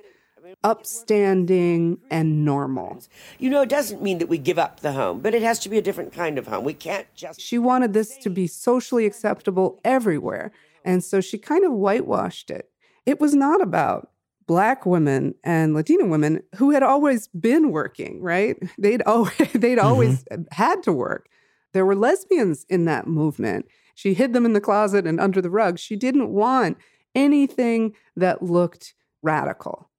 upstanding 0.64 1.98
and 2.10 2.44
normal. 2.44 3.02
You 3.38 3.50
know, 3.50 3.62
it 3.62 3.70
doesn't 3.70 4.02
mean 4.02 4.18
that 4.20 4.28
we 4.30 4.38
give 4.38 4.60
up 4.60 4.82
the 4.82 4.92
home, 4.92 5.20
but 5.20 5.34
it 5.34 5.42
has 5.42 5.60
to 5.60 5.70
be 5.70 5.78
a 5.78 5.82
different 5.82 6.14
kind 6.14 6.38
of 6.38 6.48
home. 6.48 6.64
We 6.64 6.74
can't 6.74 7.08
just. 7.16 7.40
She 7.40 7.58
wanted 7.58 7.94
this 7.94 8.18
to 8.18 8.30
be 8.30 8.48
socially 8.48 9.06
acceptable 9.06 9.80
everywhere. 9.84 10.52
And 10.86 11.04
so 11.04 11.22
she 11.22 11.38
kind 11.38 11.66
of 11.66 11.72
whitewashed 11.72 12.50
it. 12.50 12.70
It 13.06 13.20
was 13.20 13.34
not 13.34 13.62
about 13.62 14.12
black 14.48 14.86
women 14.86 15.36
and 15.44 15.74
Latina 15.74 16.08
women 16.08 16.42
who 16.56 16.72
had 16.72 16.84
always 16.84 17.28
been 17.28 17.72
working, 17.72 18.22
right? 18.22 18.58
They'd 18.78 19.04
always 19.04 19.38
they'd 19.54 19.78
mm-hmm. 19.78 19.86
always 19.86 20.26
had 20.52 20.84
to 20.84 20.94
work. 20.94 21.30
There 21.74 21.86
were 21.86 21.96
lesbians 21.96 22.66
in 22.70 22.86
that 22.86 23.08
movement. 23.08 23.68
She 24.00 24.14
hid 24.14 24.32
them 24.32 24.46
in 24.46 24.54
the 24.54 24.62
closet 24.62 25.06
and 25.06 25.20
under 25.20 25.42
the 25.42 25.50
rug. 25.50 25.78
She 25.78 25.98
didn't 25.98 26.30
want 26.30 26.78
anything 27.14 27.94
that 28.16 28.42
looked 28.42 28.94
radical. 29.22 29.90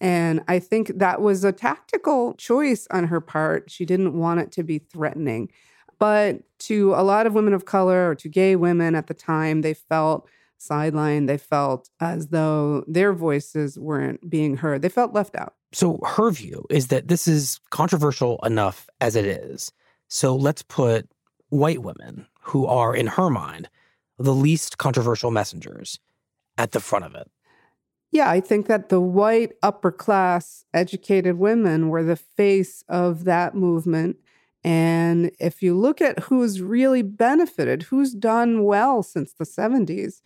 And 0.00 0.42
I 0.48 0.60
think 0.60 0.92
that 0.96 1.20
was 1.20 1.44
a 1.44 1.52
tactical 1.52 2.32
choice 2.36 2.88
on 2.90 3.08
her 3.08 3.20
part. 3.20 3.70
She 3.70 3.84
didn't 3.84 4.14
want 4.14 4.40
it 4.40 4.50
to 4.52 4.62
be 4.62 4.78
threatening. 4.78 5.50
But 5.98 6.40
to 6.60 6.94
a 6.94 7.04
lot 7.04 7.26
of 7.26 7.34
women 7.34 7.52
of 7.52 7.66
color 7.66 8.08
or 8.08 8.14
to 8.14 8.30
gay 8.30 8.56
women 8.56 8.94
at 8.94 9.08
the 9.08 9.14
time, 9.14 9.60
they 9.60 9.74
felt 9.74 10.26
sidelined. 10.58 11.26
They 11.26 11.36
felt 11.36 11.90
as 12.00 12.28
though 12.28 12.82
their 12.88 13.12
voices 13.12 13.78
weren't 13.78 14.30
being 14.30 14.56
heard. 14.56 14.80
They 14.80 14.88
felt 14.88 15.12
left 15.12 15.36
out. 15.36 15.52
So 15.72 16.00
her 16.06 16.30
view 16.30 16.64
is 16.70 16.86
that 16.86 17.08
this 17.08 17.28
is 17.28 17.60
controversial 17.68 18.38
enough 18.42 18.88
as 19.02 19.16
it 19.16 19.26
is. 19.26 19.70
So 20.08 20.34
let's 20.34 20.62
put 20.62 21.10
white 21.50 21.82
women 21.82 22.26
who 22.40 22.66
are, 22.66 22.94
in 22.94 23.06
her 23.08 23.30
mind, 23.30 23.68
the 24.18 24.34
least 24.34 24.78
controversial 24.78 25.30
messengers 25.30 25.98
at 26.58 26.72
the 26.72 26.80
front 26.80 27.04
of 27.04 27.14
it. 27.14 27.30
Yeah, 28.12 28.28
I 28.28 28.40
think 28.40 28.66
that 28.66 28.88
the 28.88 29.00
white 29.00 29.52
upper 29.62 29.92
class 29.92 30.64
educated 30.74 31.38
women 31.38 31.88
were 31.88 32.02
the 32.02 32.16
face 32.16 32.82
of 32.88 33.24
that 33.24 33.54
movement. 33.54 34.16
And 34.64 35.30
if 35.38 35.62
you 35.62 35.78
look 35.78 36.00
at 36.00 36.24
who's 36.24 36.60
really 36.60 37.02
benefited, 37.02 37.84
who's 37.84 38.12
done 38.12 38.64
well 38.64 39.02
since 39.02 39.32
the 39.32 39.44
70s, 39.44 40.20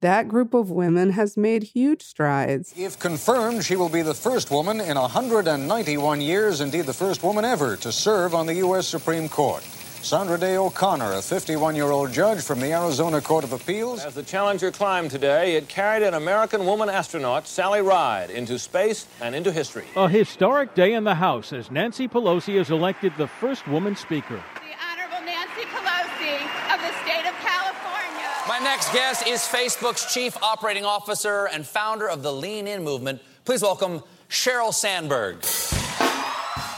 that 0.00 0.28
group 0.28 0.54
of 0.54 0.70
women 0.70 1.10
has 1.10 1.36
made 1.36 1.62
huge 1.62 2.02
strides. 2.02 2.72
If 2.76 2.98
confirmed, 2.98 3.64
she 3.64 3.76
will 3.76 3.88
be 3.88 4.02
the 4.02 4.14
first 4.14 4.50
woman 4.50 4.80
in 4.80 4.96
191 4.96 6.20
years, 6.20 6.60
indeed 6.60 6.86
the 6.86 6.94
first 6.94 7.22
woman 7.22 7.44
ever, 7.44 7.76
to 7.76 7.92
serve 7.92 8.34
on 8.34 8.46
the 8.46 8.54
U.S. 8.54 8.86
Supreme 8.86 9.28
Court. 9.28 9.66
Sandra 10.02 10.38
Day 10.38 10.56
O'Connor, 10.56 11.12
a 11.12 11.22
51 11.22 11.76
year 11.76 11.90
old 11.90 12.10
judge 12.10 12.40
from 12.42 12.58
the 12.58 12.72
Arizona 12.72 13.20
Court 13.20 13.44
of 13.44 13.52
Appeals. 13.52 14.02
As 14.02 14.14
the 14.14 14.22
Challenger 14.22 14.70
climbed 14.70 15.10
today, 15.10 15.56
it 15.56 15.68
carried 15.68 16.02
an 16.02 16.14
American 16.14 16.64
woman 16.64 16.88
astronaut, 16.88 17.46
Sally 17.46 17.82
Ride, 17.82 18.30
into 18.30 18.58
space 18.58 19.06
and 19.20 19.34
into 19.34 19.52
history. 19.52 19.84
A 19.96 20.08
historic 20.08 20.74
day 20.74 20.94
in 20.94 21.04
the 21.04 21.14
House 21.14 21.52
as 21.52 21.70
Nancy 21.70 22.08
Pelosi 22.08 22.58
is 22.58 22.70
elected 22.70 23.12
the 23.18 23.28
first 23.28 23.68
woman 23.68 23.94
speaker. 23.94 24.42
The 24.56 24.74
Honorable 24.90 25.24
Nancy 25.26 25.62
Pelosi 25.68 26.34
of 26.74 26.80
the 26.80 26.92
state 27.04 27.28
of 27.28 27.34
California. 27.44 28.28
My 28.48 28.58
next 28.62 28.92
guest 28.94 29.26
is 29.26 29.40
Facebook's 29.40 30.12
chief 30.12 30.34
operating 30.42 30.84
officer 30.86 31.46
and 31.52 31.66
founder 31.66 32.08
of 32.08 32.22
the 32.22 32.32
Lean 32.32 32.66
In 32.66 32.82
movement. 32.82 33.20
Please 33.44 33.60
welcome 33.60 34.02
Sheryl 34.30 34.72
Sandberg. 34.72 35.42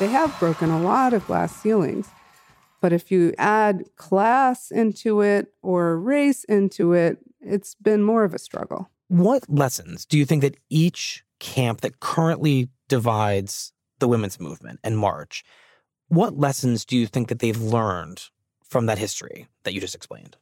They 0.00 0.09
have 0.09 0.37
broken 0.41 0.71
a 0.71 0.83
lot 0.83 1.12
of 1.12 1.25
glass 1.26 1.55
ceilings. 1.55 2.09
But 2.83 2.93
if 2.93 3.12
you 3.12 3.33
add 3.39 3.85
class 3.97 4.73
into 4.73 5.23
it 5.23 5.55
or 5.62 5.97
race 5.99 6.43
into 6.45 6.93
it, 6.93 7.19
it's 7.41 7.77
been 7.77 8.03
more 8.03 8.25
of 8.25 8.35
a 8.35 8.39
struggle. 8.39 8.91
What 9.07 9.49
lessons 9.49 10.05
do 10.05 10.19
you 10.19 10.27
think 10.27 10.43
that 10.43 10.57
each 10.69 11.25
camp 11.39 11.81
that 11.83 12.01
currently 12.01 12.69
divides 12.89 13.73
the 14.01 14.09
women's 14.09 14.41
movement 14.41 14.81
and 14.83 14.99
March, 14.99 15.45
what 16.09 16.37
lessons 16.37 16.85
do 16.85 16.97
you 16.97 17.07
think 17.07 17.29
that 17.29 17.39
they've 17.39 17.61
learned 17.61 18.25
from 18.65 18.87
that 18.87 18.99
history 18.99 19.47
that 19.62 19.75
you 19.75 19.81
just 19.81 19.95
explained? 19.95 20.37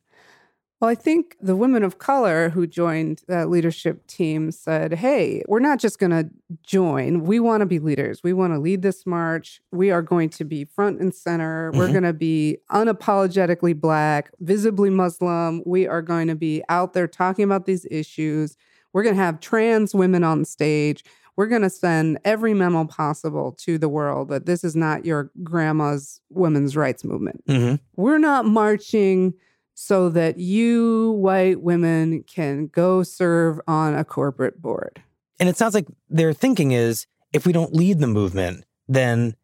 Well, 0.81 0.89
I 0.89 0.95
think 0.95 1.37
the 1.43 1.57
women 1.57 1.83
of 1.83 1.99
color 1.99 2.49
who 2.49 2.67
joined 2.67 3.23
that 3.29 3.51
leadership 3.51 4.07
team 4.07 4.51
said, 4.51 4.95
hey, 4.95 5.43
we're 5.47 5.61
not 5.61 5.79
just 5.79 5.99
going 5.99 6.11
to 6.11 6.31
join. 6.63 7.25
We 7.25 7.39
want 7.39 7.61
to 7.61 7.67
be 7.67 7.79
leaders. 7.79 8.23
We 8.23 8.33
want 8.33 8.55
to 8.55 8.59
lead 8.59 8.81
this 8.81 9.05
march. 9.05 9.61
We 9.73 9.91
are 9.91 10.01
going 10.01 10.31
to 10.31 10.45
be 10.45 10.65
front 10.65 10.99
and 10.99 11.15
center. 11.15 11.71
Mm-hmm. 11.71 11.79
We're 11.79 11.91
going 11.91 12.05
to 12.05 12.15
be 12.15 12.59
unapologetically 12.71 13.79
Black, 13.79 14.31
visibly 14.41 14.89
Muslim. 14.89 15.63
We 15.67 15.87
are 15.87 16.01
going 16.01 16.29
to 16.29 16.35
be 16.35 16.63
out 16.71 16.95
there 16.95 17.07
talking 17.07 17.45
about 17.45 17.67
these 17.67 17.87
issues. 17.91 18.57
We're 18.95 19.03
going 19.03 19.17
to 19.17 19.23
have 19.23 19.41
trans 19.41 19.95
women 19.95 20.25
on 20.25 20.47
stage. 20.47 21.05
We're 21.37 21.47
going 21.47 21.63
to 21.63 21.71
send 21.71 22.19
every 22.25 22.55
memo 22.55 22.87
possible 22.87 23.53
to 23.61 23.77
the 23.77 23.89
world 23.89 24.29
that 24.29 24.47
this 24.47 24.65
is 24.65 24.75
not 24.75 25.05
your 25.05 25.31
grandma's 25.43 26.23
women's 26.31 26.75
rights 26.75 27.05
movement. 27.05 27.45
Mm-hmm. 27.47 27.75
We're 27.97 28.19
not 28.19 28.47
marching 28.47 29.35
so 29.83 30.11
that 30.11 30.39
you 30.39 31.13
white 31.13 31.63
women 31.63 32.23
can 32.25 32.67
go 32.67 33.03
serve 33.03 33.59
on 33.67 33.95
a 33.95 34.05
corporate 34.05 34.61
board. 34.61 35.03
And 35.39 35.49
it 35.49 35.57
sounds 35.57 35.73
like 35.73 35.87
their 36.11 36.35
thinking 36.35 36.73
is 36.73 37.07
if 37.33 37.47
we 37.47 37.55
don't 37.55 37.73
lead 37.73 37.99
the 37.99 38.07
movement, 38.07 38.67
then 38.89 39.37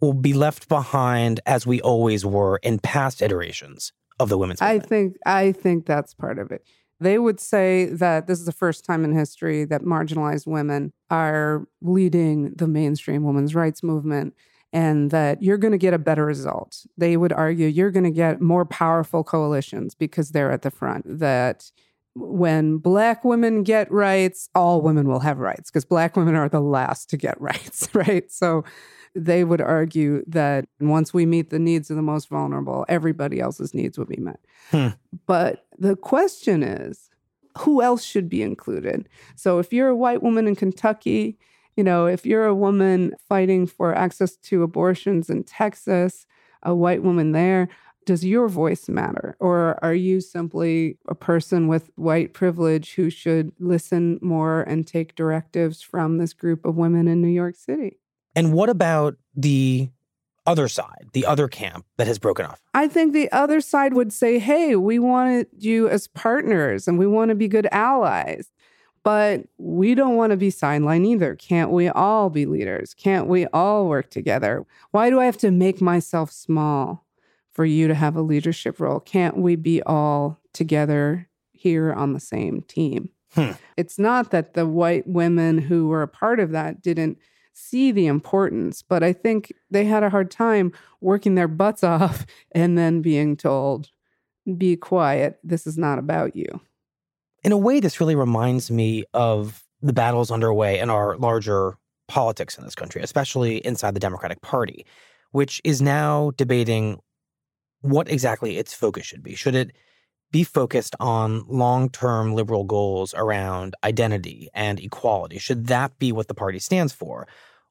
we'll 0.00 0.12
be 0.12 0.32
left 0.32 0.68
behind 0.68 1.40
as 1.44 1.66
we 1.66 1.80
always 1.80 2.24
were 2.24 2.58
in 2.62 2.78
past 2.78 3.20
iterations 3.20 3.92
of 4.20 4.28
the 4.28 4.38
women's 4.38 4.60
movement. 4.60 4.84
I 4.84 4.86
think 4.86 5.16
I 5.26 5.50
think 5.50 5.86
that's 5.86 6.14
part 6.14 6.38
of 6.38 6.52
it. 6.52 6.64
They 7.00 7.18
would 7.18 7.40
say 7.40 7.86
that 7.86 8.28
this 8.28 8.38
is 8.38 8.46
the 8.46 8.52
first 8.52 8.84
time 8.84 9.04
in 9.04 9.12
history 9.12 9.64
that 9.64 9.82
marginalized 9.82 10.46
women 10.46 10.92
are 11.10 11.66
leading 11.82 12.52
the 12.54 12.68
mainstream 12.68 13.24
women's 13.24 13.56
rights 13.56 13.82
movement. 13.82 14.34
And 14.72 15.10
that 15.10 15.42
you're 15.42 15.58
going 15.58 15.72
to 15.72 15.78
get 15.78 15.94
a 15.94 15.98
better 15.98 16.24
result. 16.24 16.86
They 16.96 17.16
would 17.16 17.32
argue 17.32 17.66
you're 17.66 17.90
going 17.90 18.04
to 18.04 18.10
get 18.10 18.40
more 18.40 18.64
powerful 18.64 19.24
coalitions 19.24 19.94
because 19.94 20.30
they're 20.30 20.52
at 20.52 20.62
the 20.62 20.70
front. 20.70 21.04
That 21.06 21.70
when 22.14 22.78
black 22.78 23.24
women 23.24 23.62
get 23.62 23.90
rights, 23.90 24.48
all 24.54 24.80
women 24.80 25.08
will 25.08 25.20
have 25.20 25.38
rights 25.38 25.70
because 25.70 25.84
black 25.84 26.16
women 26.16 26.34
are 26.34 26.48
the 26.48 26.60
last 26.60 27.10
to 27.10 27.16
get 27.16 27.40
rights, 27.40 27.88
right? 27.94 28.30
So 28.30 28.64
they 29.14 29.42
would 29.42 29.60
argue 29.60 30.22
that 30.28 30.66
once 30.78 31.12
we 31.12 31.26
meet 31.26 31.50
the 31.50 31.58
needs 31.58 31.90
of 31.90 31.96
the 31.96 32.02
most 32.02 32.28
vulnerable, 32.28 32.84
everybody 32.88 33.40
else's 33.40 33.74
needs 33.74 33.98
will 33.98 34.06
be 34.06 34.20
met. 34.20 34.40
Hmm. 34.70 34.88
But 35.26 35.66
the 35.78 35.96
question 35.96 36.62
is, 36.62 37.10
who 37.58 37.82
else 37.82 38.04
should 38.04 38.28
be 38.28 38.42
included? 38.42 39.08
So 39.34 39.58
if 39.58 39.72
you're 39.72 39.88
a 39.88 39.96
white 39.96 40.22
woman 40.22 40.46
in 40.46 40.54
Kentucky, 40.54 41.38
you 41.80 41.84
know, 41.84 42.04
if 42.04 42.26
you're 42.26 42.44
a 42.44 42.54
woman 42.54 43.14
fighting 43.26 43.66
for 43.66 43.94
access 43.94 44.36
to 44.36 44.62
abortions 44.62 45.30
in 45.30 45.44
Texas, 45.44 46.26
a 46.62 46.74
white 46.74 47.02
woman 47.02 47.32
there, 47.32 47.70
does 48.04 48.22
your 48.22 48.48
voice 48.48 48.86
matter? 48.86 49.34
Or 49.40 49.82
are 49.82 49.94
you 49.94 50.20
simply 50.20 50.98
a 51.08 51.14
person 51.14 51.68
with 51.68 51.90
white 51.96 52.34
privilege 52.34 52.96
who 52.96 53.08
should 53.08 53.52
listen 53.58 54.18
more 54.20 54.60
and 54.60 54.86
take 54.86 55.14
directives 55.14 55.80
from 55.80 56.18
this 56.18 56.34
group 56.34 56.66
of 56.66 56.76
women 56.76 57.08
in 57.08 57.22
New 57.22 57.28
York 57.28 57.56
City? 57.56 57.98
And 58.36 58.52
what 58.52 58.68
about 58.68 59.16
the 59.34 59.88
other 60.46 60.68
side, 60.68 61.06
the 61.14 61.24
other 61.24 61.48
camp 61.48 61.86
that 61.96 62.06
has 62.06 62.18
broken 62.18 62.44
off? 62.44 62.60
I 62.74 62.88
think 62.88 63.14
the 63.14 63.32
other 63.32 63.62
side 63.62 63.94
would 63.94 64.12
say, 64.12 64.38
hey, 64.38 64.76
we 64.76 64.98
wanted 64.98 65.46
you 65.56 65.88
as 65.88 66.08
partners 66.08 66.86
and 66.86 66.98
we 66.98 67.06
want 67.06 67.30
to 67.30 67.34
be 67.34 67.48
good 67.48 67.68
allies. 67.72 68.50
But 69.02 69.46
we 69.56 69.94
don't 69.94 70.16
want 70.16 70.32
to 70.32 70.36
be 70.36 70.50
sidelined 70.50 71.06
either. 71.06 71.34
Can't 71.34 71.70
we 71.70 71.88
all 71.88 72.28
be 72.28 72.44
leaders? 72.44 72.92
Can't 72.92 73.26
we 73.26 73.46
all 73.46 73.88
work 73.88 74.10
together? 74.10 74.66
Why 74.90 75.08
do 75.08 75.18
I 75.20 75.24
have 75.24 75.38
to 75.38 75.50
make 75.50 75.80
myself 75.80 76.30
small 76.30 77.06
for 77.52 77.64
you 77.64 77.88
to 77.88 77.94
have 77.94 78.14
a 78.14 78.22
leadership 78.22 78.78
role? 78.78 79.00
Can't 79.00 79.38
we 79.38 79.56
be 79.56 79.82
all 79.84 80.38
together 80.52 81.28
here 81.52 81.92
on 81.92 82.12
the 82.12 82.20
same 82.20 82.62
team? 82.62 83.10
Hmm. 83.32 83.52
It's 83.76 83.98
not 83.98 84.32
that 84.32 84.54
the 84.54 84.66
white 84.66 85.06
women 85.06 85.58
who 85.58 85.88
were 85.88 86.02
a 86.02 86.08
part 86.08 86.40
of 86.40 86.50
that 86.50 86.82
didn't 86.82 87.18
see 87.52 87.92
the 87.92 88.06
importance, 88.06 88.82
but 88.82 89.02
I 89.02 89.12
think 89.12 89.52
they 89.70 89.84
had 89.84 90.02
a 90.02 90.10
hard 90.10 90.30
time 90.30 90.72
working 91.00 91.34
their 91.34 91.48
butts 91.48 91.84
off 91.84 92.26
and 92.52 92.76
then 92.76 93.02
being 93.02 93.36
told, 93.36 93.90
be 94.56 94.76
quiet, 94.76 95.38
this 95.44 95.66
is 95.66 95.78
not 95.78 95.98
about 95.98 96.34
you. 96.34 96.60
In 97.42 97.52
a 97.52 97.56
way, 97.56 97.80
this 97.80 98.00
really 98.00 98.14
reminds 98.14 98.70
me 98.70 99.04
of 99.14 99.62
the 99.80 99.92
battles 99.92 100.30
underway 100.30 100.78
in 100.78 100.90
our 100.90 101.16
larger 101.16 101.78
politics 102.06 102.58
in 102.58 102.64
this 102.64 102.74
country, 102.74 103.02
especially 103.02 103.64
inside 103.64 103.94
the 103.94 104.00
Democratic 104.00 104.42
Party, 104.42 104.84
which 105.30 105.60
is 105.64 105.80
now 105.80 106.32
debating 106.36 106.98
what 107.80 108.10
exactly 108.10 108.58
its 108.58 108.74
focus 108.74 109.06
should 109.06 109.22
be. 109.22 109.34
Should 109.34 109.54
it 109.54 109.72
be 110.32 110.44
focused 110.44 110.94
on 111.00 111.44
long 111.48 111.88
term 111.88 112.34
liberal 112.34 112.64
goals 112.64 113.14
around 113.14 113.74
identity 113.84 114.48
and 114.52 114.78
equality? 114.78 115.38
Should 115.38 115.66
that 115.68 115.98
be 115.98 116.12
what 116.12 116.28
the 116.28 116.34
party 116.34 116.58
stands 116.58 116.92
for? 116.92 117.26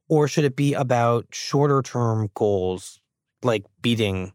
Or 0.07 0.27
should 0.27 0.45
it 0.45 0.55
be 0.55 0.73
about 0.73 1.27
shorter 1.31 1.81
term 1.83 2.29
goals 2.33 2.99
like 3.43 3.65
beating 3.81 4.33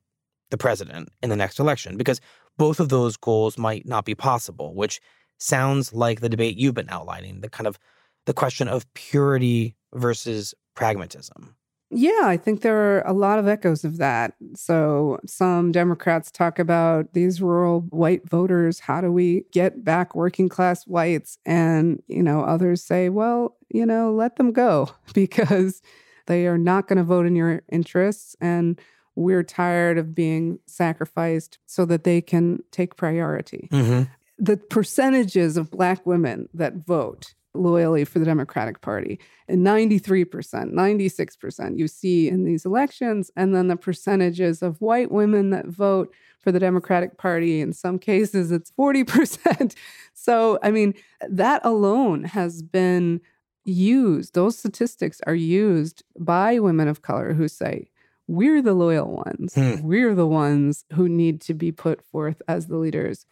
the 0.51 0.57
president 0.57 1.09
in 1.23 1.31
the 1.31 1.37
next 1.37 1.59
election? 1.59 1.97
Because 1.97 2.21
both 2.57 2.79
of 2.79 2.89
those 2.89 3.17
goals 3.17 3.59
might 3.59 3.87
not 3.87 4.05
be 4.05 4.15
possible, 4.15 4.75
which 4.75 5.01
sounds 5.39 5.93
like 5.93 6.21
the 6.21 6.29
debate 6.29 6.57
you've 6.57 6.75
been 6.75 6.91
outlining, 6.91 7.41
the 7.41 7.49
kind 7.49 7.67
of 7.67 7.79
the 8.27 8.35
question 8.35 8.69
of 8.69 8.93
purity 8.95 9.77
versus 9.93 10.55
pragmatism. 10.75 11.57
Yeah, 11.91 12.23
I 12.25 12.37
think 12.37 12.63
there 12.63 12.77
are 12.77 13.03
a 13.07 13.13
lot 13.13 13.39
of 13.39 13.47
echoes 13.47 13.85
of 13.85 13.99
that. 13.99 14.35
So, 14.57 15.21
some 15.27 15.71
Democrats 15.71 16.31
talk 16.31 16.59
about 16.59 17.13
these 17.13 17.41
rural 17.41 17.83
white 17.91 18.29
voters. 18.29 18.81
How 18.81 19.01
do 19.01 19.13
we 19.13 19.45
get 19.53 19.85
back 19.85 20.15
working 20.15 20.49
class 20.49 20.85
whites? 20.89 21.39
And, 21.47 22.03
you 22.09 22.23
know, 22.23 22.43
others 22.43 22.83
say, 22.83 23.11
well, 23.11 23.57
you 23.69 23.87
know, 23.87 24.13
let 24.13 24.37
them 24.37 24.51
go 24.51 24.91
because 25.15 25.83
they 26.27 26.47
are 26.47 26.59
not 26.59 26.89
going 26.89 26.97
to 26.97 27.05
vote 27.05 27.27
in 27.27 27.37
your 27.37 27.63
interests. 27.71 28.35
And 28.41 28.81
we're 29.15 29.45
tired 29.45 29.97
of 29.97 30.15
being 30.15 30.59
sacrificed 30.67 31.59
so 31.67 31.85
that 31.85 32.03
they 32.03 32.21
can 32.21 32.61
take 32.73 32.97
priority. 32.97 33.69
Mm-hmm. 33.71 34.11
The 34.39 34.57
percentages 34.57 35.57
of 35.57 35.71
Black 35.71 36.05
women 36.07 36.49
that 36.55 36.75
vote 36.75 37.35
loyally 37.55 38.05
for 38.05 38.19
the 38.19 38.25
Democratic 38.25 38.81
Party. 38.81 39.19
And 39.49 39.65
93%, 39.65 40.27
96% 40.73 41.79
you 41.79 41.89
see 41.89 42.29
in 42.29 42.45
these 42.45 42.65
elections. 42.65 43.31
And 43.37 43.55
then 43.55 43.69
the 43.69 43.77
percentages 43.77 44.63
of 44.63 44.81
white 44.81 45.11
women 45.11 45.51
that 45.51 45.67
vote 45.67 46.13
for 46.41 46.53
the 46.53 46.61
Democratic 46.61 47.17
Party, 47.17 47.61
in 47.61 47.73
some 47.73 47.99
cases, 47.99 48.53
it's 48.53 48.71
40%. 48.73 49.75
so, 50.15 50.59
I 50.63 50.71
mean, 50.71 50.95
that 51.29 51.65
alone 51.65 52.25
has 52.25 52.63
been 52.63 53.21
used, 53.65 54.35
those 54.35 54.59
statistics 54.59 55.21
are 55.27 55.35
used 55.35 56.03
by 56.19 56.59
women 56.59 56.89
of 56.89 57.03
color 57.03 57.33
who 57.33 57.49
say, 57.49 57.89
we're 58.27 58.63
the 58.63 58.75
loyal 58.75 59.23
ones. 59.25 59.55
Hmm. 59.55 59.83
We're 59.83 60.15
the 60.15 60.27
ones 60.27 60.85
who 60.95 61.09
need 61.09 61.41
to 61.43 61.55
be 61.55 61.73
put 61.73 62.03
forth 62.03 62.41
as 62.49 62.67
the 62.67 62.79
leaders 62.79 63.27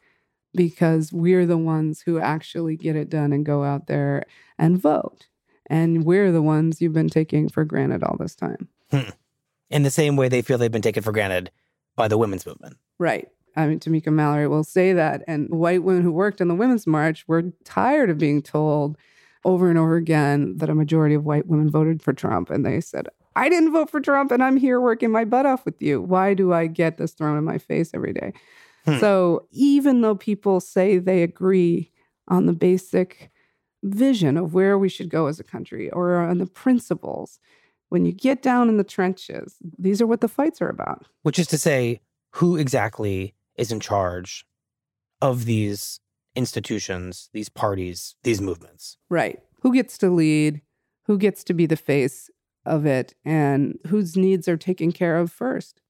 because 0.55 1.13
we're 1.13 1.47
the 1.47 1.59
ones 1.59 2.03
who 2.03 2.19
actually 2.19 2.77
get 2.77 2.97
it 2.97 3.09
done 3.09 3.33
and 3.33 3.47
go 3.47 3.65
out 3.65 3.87
there 3.87 4.25
and 4.59 4.81
vote. 4.81 5.27
And 5.67 6.05
we're 6.05 6.33
the 6.33 6.43
ones 6.43 6.81
you've 6.81 6.93
been 6.93 7.09
taking 7.09 7.49
for 7.49 7.65
granted 7.65 8.03
all 8.03 8.17
this 8.19 8.35
time. 8.35 8.69
Hmm. 8.91 9.11
In 9.71 9.83
the 9.85 9.91
same 9.91 10.17
way 10.17 10.29
they 10.29 10.43
feel 10.43 10.59
they've 10.59 10.71
been 10.71 10.83
taken 10.83 11.03
for 11.03 11.13
granted 11.13 11.51
by 11.97 12.09
the 12.09 12.19
women's 12.19 12.47
movement. 12.47 12.77
Right. 12.99 13.29
I 13.57 13.67
mean, 13.67 13.81
Tamika 13.81 14.13
Mallory 14.13 14.49
will 14.49 14.65
say 14.65 14.93
that. 14.93 15.23
And 15.27 15.49
white 15.51 15.83
women 15.83 16.03
who 16.03 16.13
worked 16.13 16.41
in 16.41 16.49
the 16.49 16.55
Women's 16.55 16.87
March 16.87 17.27
were 17.27 17.53
tired 17.65 18.11
of 18.11 18.19
being 18.19 18.43
told 18.43 18.97
over 19.45 19.69
and 19.69 19.79
over 19.79 19.97
again 19.97 20.57
that 20.59 20.71
a 20.71 20.75
majority 20.75 21.15
of 21.15 21.25
white 21.25 21.47
women 21.47 21.71
voted 21.71 22.03
for 22.03 22.13
Trump. 22.13 22.51
And 22.51 22.65
they 22.65 22.81
said, 22.81 23.09
I 23.35 23.49
didn't 23.49 23.73
vote 23.73 23.91
for 23.91 24.01
Trump 24.01 24.31
and 24.31 24.43
I'm 24.43 24.57
here 24.57 24.81
working 24.81 25.11
my 25.11 25.25
butt 25.25 25.47
off 25.47 25.65
with 25.65 25.81
you. 25.81 26.01
Why 26.01 26.35
do 26.35 26.53
I 26.53 26.67
get 26.67 26.99
this 26.99 27.13
thrown 27.13 27.39
in 27.39 27.45
my 27.45 27.59
face 27.59 27.91
every 27.95 28.13
day? 28.13 28.33
Hmm. 28.85 28.99
So 28.99 29.47
even 29.51 30.01
though 30.01 30.17
people 30.17 30.61
say 30.61 30.99
they 30.99 31.23
agree 31.23 31.91
on 32.29 32.47
the 32.47 32.53
basic 32.53 33.31
vision 33.83 34.37
of 34.37 34.55
where 34.55 34.79
we 34.79 34.89
should 34.89 35.09
go 35.09 35.27
as 35.27 35.41
a 35.41 35.45
country 35.45 35.91
or 35.91 36.17
on 36.17 36.39
the 36.39 36.47
principles, 36.47 37.39
when 37.89 38.05
you 38.05 38.13
get 38.13 38.43
down 38.43 38.69
in 38.69 38.77
the 38.77 38.85
trenches, 38.85 39.57
these 39.79 40.01
are 40.01 40.07
what 40.07 40.21
the 40.21 40.29
fights 40.29 40.63
are 40.63 40.69
about. 40.69 41.07
Which 41.23 41.39
is 41.39 41.47
to 41.49 41.59
say, 41.59 42.01
who 42.31 42.57
exactly 42.57 43.35
is 43.57 43.71
in 43.71 43.81
charge 43.81 44.47
of 45.21 45.45
these 45.45 46.01
institutions, 46.35 47.29
these 47.33 47.49
parties, 47.49 48.15
these 48.23 48.41
movements? 48.41 48.97
Right. 49.11 49.41
Who 49.61 49.75
gets 49.75 49.99
to 49.99 50.11
lead? 50.11 50.63
Who 51.07 51.19
gets 51.19 51.45
to 51.45 51.55
be 51.55 51.67
the 51.67 51.77
face 51.77 52.31
of 52.65 52.87
it? 52.87 53.15
And 53.25 53.79
whose 53.89 54.17
needs 54.17 54.49
are 54.49 54.57
taken 54.57 54.93
care 54.93 55.19
of 55.19 55.31
first? 55.31 55.81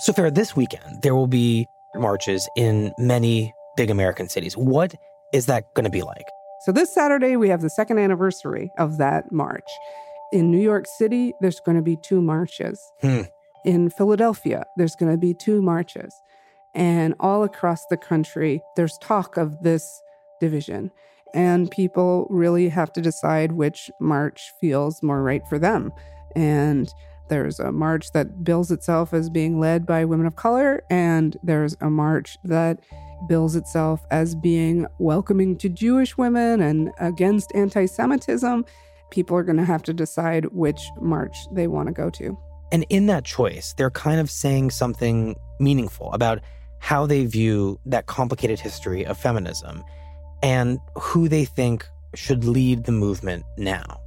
So, 0.00 0.14
Farah, 0.14 0.34
this 0.34 0.56
weekend, 0.56 1.02
there 1.02 1.14
will 1.14 1.26
be 1.26 1.68
marches 1.94 2.48
in 2.56 2.90
many 2.96 3.52
big 3.76 3.90
American 3.90 4.30
cities. 4.30 4.56
What 4.56 4.94
is 5.34 5.44
that 5.44 5.74
going 5.74 5.84
to 5.84 5.90
be 5.90 6.00
like? 6.00 6.24
So, 6.62 6.72
this 6.72 6.94
Saturday, 6.94 7.36
we 7.36 7.50
have 7.50 7.60
the 7.60 7.68
second 7.68 7.98
anniversary 7.98 8.72
of 8.78 8.96
that 8.96 9.30
march. 9.30 9.68
In 10.32 10.50
New 10.50 10.60
York 10.60 10.86
City, 10.86 11.34
there's 11.42 11.60
going 11.60 11.76
to 11.76 11.82
be 11.82 11.98
two 12.02 12.22
marches. 12.22 12.80
Hmm. 13.02 13.22
In 13.66 13.90
Philadelphia, 13.90 14.64
there's 14.78 14.96
going 14.96 15.12
to 15.12 15.18
be 15.18 15.34
two 15.34 15.60
marches. 15.60 16.14
And 16.74 17.14
all 17.20 17.42
across 17.44 17.84
the 17.90 17.98
country, 17.98 18.62
there's 18.76 18.96
talk 19.02 19.36
of 19.36 19.62
this 19.62 20.00
division. 20.40 20.92
And 21.34 21.70
people 21.70 22.26
really 22.30 22.70
have 22.70 22.90
to 22.94 23.02
decide 23.02 23.52
which 23.52 23.90
march 24.00 24.50
feels 24.62 25.02
more 25.02 25.22
right 25.22 25.42
for 25.46 25.58
them. 25.58 25.92
And 26.34 26.90
there's 27.30 27.58
a 27.58 27.72
march 27.72 28.12
that 28.12 28.44
bills 28.44 28.70
itself 28.70 29.14
as 29.14 29.30
being 29.30 29.58
led 29.58 29.86
by 29.86 30.04
women 30.04 30.26
of 30.26 30.36
color, 30.36 30.82
and 30.90 31.36
there's 31.42 31.76
a 31.80 31.88
march 31.88 32.36
that 32.44 32.80
bills 33.28 33.56
itself 33.56 34.04
as 34.10 34.34
being 34.34 34.86
welcoming 34.98 35.56
to 35.58 35.68
Jewish 35.68 36.18
women 36.18 36.60
and 36.60 36.90
against 36.98 37.50
anti 37.54 37.86
Semitism. 37.86 38.66
People 39.10 39.36
are 39.36 39.42
going 39.42 39.56
to 39.56 39.64
have 39.64 39.82
to 39.84 39.94
decide 39.94 40.44
which 40.52 40.80
march 41.00 41.36
they 41.52 41.66
want 41.66 41.88
to 41.88 41.94
go 41.94 42.10
to. 42.10 42.36
And 42.72 42.84
in 42.90 43.06
that 43.06 43.24
choice, 43.24 43.74
they're 43.76 43.90
kind 43.90 44.20
of 44.20 44.30
saying 44.30 44.70
something 44.70 45.34
meaningful 45.58 46.12
about 46.12 46.40
how 46.78 47.06
they 47.06 47.24
view 47.26 47.78
that 47.86 48.06
complicated 48.06 48.60
history 48.60 49.04
of 49.04 49.18
feminism 49.18 49.84
and 50.42 50.78
who 50.96 51.28
they 51.28 51.44
think 51.44 51.86
should 52.14 52.44
lead 52.44 52.84
the 52.84 52.92
movement 52.92 53.44
now. 53.56 54.00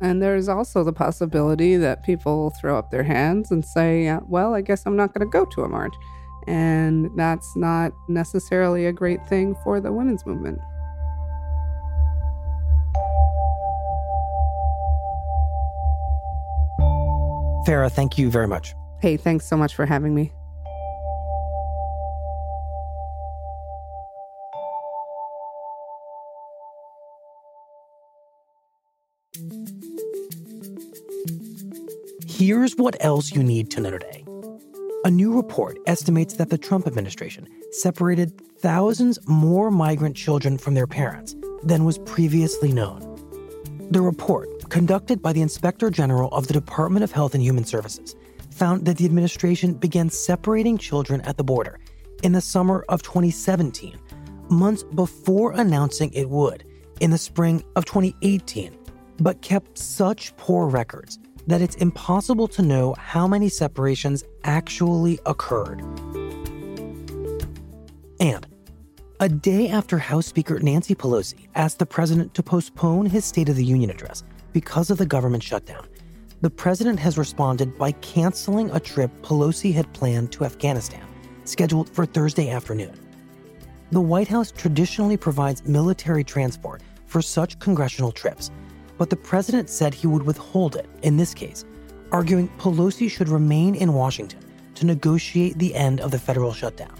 And 0.00 0.22
there's 0.22 0.48
also 0.48 0.82
the 0.82 0.92
possibility 0.92 1.76
that 1.76 2.02
people 2.02 2.50
throw 2.50 2.78
up 2.78 2.90
their 2.90 3.02
hands 3.02 3.50
and 3.50 3.64
say, 3.64 4.18
well, 4.26 4.54
I 4.54 4.62
guess 4.62 4.86
I'm 4.86 4.96
not 4.96 5.12
going 5.12 5.26
to 5.26 5.30
go 5.30 5.44
to 5.44 5.62
a 5.62 5.68
march. 5.68 5.94
And 6.46 7.10
that's 7.16 7.54
not 7.54 7.92
necessarily 8.08 8.86
a 8.86 8.92
great 8.92 9.24
thing 9.26 9.54
for 9.62 9.78
the 9.78 9.92
women's 9.92 10.24
movement. 10.24 10.58
Farah, 17.66 17.92
thank 17.92 18.16
you 18.16 18.30
very 18.30 18.48
much. 18.48 18.74
Hey, 19.00 19.18
thanks 19.18 19.46
so 19.46 19.56
much 19.56 19.74
for 19.74 19.84
having 19.84 20.14
me. 20.14 20.32
Here's 32.40 32.74
what 32.76 32.96
else 33.04 33.32
you 33.32 33.42
need 33.42 33.70
to 33.72 33.82
know 33.82 33.90
today. 33.90 34.24
A 35.04 35.10
new 35.10 35.36
report 35.36 35.76
estimates 35.86 36.36
that 36.36 36.48
the 36.48 36.56
Trump 36.56 36.86
administration 36.86 37.46
separated 37.70 38.40
thousands 38.60 39.18
more 39.28 39.70
migrant 39.70 40.16
children 40.16 40.56
from 40.56 40.72
their 40.72 40.86
parents 40.86 41.36
than 41.62 41.84
was 41.84 41.98
previously 41.98 42.72
known. 42.72 43.00
The 43.90 44.00
report, 44.00 44.70
conducted 44.70 45.20
by 45.20 45.34
the 45.34 45.42
Inspector 45.42 45.90
General 45.90 46.30
of 46.30 46.46
the 46.46 46.54
Department 46.54 47.04
of 47.04 47.12
Health 47.12 47.34
and 47.34 47.42
Human 47.42 47.66
Services, 47.66 48.16
found 48.50 48.86
that 48.86 48.96
the 48.96 49.04
administration 49.04 49.74
began 49.74 50.08
separating 50.08 50.78
children 50.78 51.20
at 51.26 51.36
the 51.36 51.44
border 51.44 51.78
in 52.22 52.32
the 52.32 52.40
summer 52.40 52.86
of 52.88 53.02
2017, 53.02 53.98
months 54.48 54.82
before 54.82 55.52
announcing 55.52 56.10
it 56.14 56.30
would 56.30 56.64
in 57.00 57.10
the 57.10 57.18
spring 57.18 57.62
of 57.76 57.84
2018, 57.84 58.78
but 59.18 59.42
kept 59.42 59.76
such 59.76 60.34
poor 60.38 60.68
records 60.68 61.18
that 61.46 61.60
it's 61.60 61.76
impossible 61.76 62.48
to 62.48 62.62
know 62.62 62.94
how 62.98 63.26
many 63.26 63.48
separations 63.48 64.24
actually 64.44 65.18
occurred. 65.26 65.80
And 68.20 68.46
a 69.20 69.28
day 69.28 69.68
after 69.68 69.98
House 69.98 70.26
Speaker 70.26 70.58
Nancy 70.60 70.94
Pelosi 70.94 71.48
asked 71.54 71.78
the 71.78 71.86
president 71.86 72.34
to 72.34 72.42
postpone 72.42 73.06
his 73.06 73.24
State 73.24 73.48
of 73.48 73.56
the 73.56 73.64
Union 73.64 73.90
address 73.90 74.24
because 74.52 74.90
of 74.90 74.98
the 74.98 75.06
government 75.06 75.42
shutdown, 75.42 75.86
the 76.40 76.50
president 76.50 76.98
has 76.98 77.18
responded 77.18 77.76
by 77.76 77.92
canceling 77.92 78.70
a 78.70 78.80
trip 78.80 79.10
Pelosi 79.22 79.72
had 79.74 79.92
planned 79.92 80.32
to 80.32 80.44
Afghanistan, 80.44 81.06
scheduled 81.44 81.90
for 81.90 82.06
Thursday 82.06 82.48
afternoon. 82.48 82.98
The 83.90 84.00
White 84.00 84.28
House 84.28 84.52
traditionally 84.52 85.16
provides 85.16 85.66
military 85.66 86.24
transport 86.24 86.82
for 87.06 87.20
such 87.20 87.58
congressional 87.58 88.12
trips, 88.12 88.50
but 89.00 89.08
the 89.08 89.16
president 89.16 89.70
said 89.70 89.94
he 89.94 90.06
would 90.06 90.24
withhold 90.24 90.76
it 90.76 90.86
in 91.02 91.16
this 91.16 91.32
case, 91.32 91.64
arguing 92.12 92.50
Pelosi 92.58 93.10
should 93.10 93.30
remain 93.30 93.74
in 93.74 93.94
Washington 93.94 94.40
to 94.74 94.84
negotiate 94.84 95.58
the 95.58 95.74
end 95.74 96.02
of 96.02 96.10
the 96.10 96.18
federal 96.18 96.52
shutdown. 96.52 96.94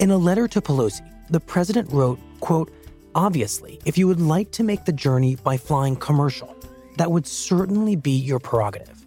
In 0.00 0.10
a 0.10 0.18
letter 0.18 0.46
to 0.48 0.60
Pelosi, 0.60 1.00
the 1.30 1.40
president 1.40 1.90
wrote, 1.90 2.20
quote, 2.40 2.70
Obviously, 3.14 3.80
if 3.86 3.96
you 3.96 4.06
would 4.06 4.20
like 4.20 4.50
to 4.50 4.62
make 4.62 4.84
the 4.84 4.92
journey 4.92 5.36
by 5.36 5.56
flying 5.56 5.96
commercial, 5.96 6.54
that 6.98 7.10
would 7.10 7.26
certainly 7.26 7.96
be 7.96 8.10
your 8.10 8.38
prerogative. 8.38 9.06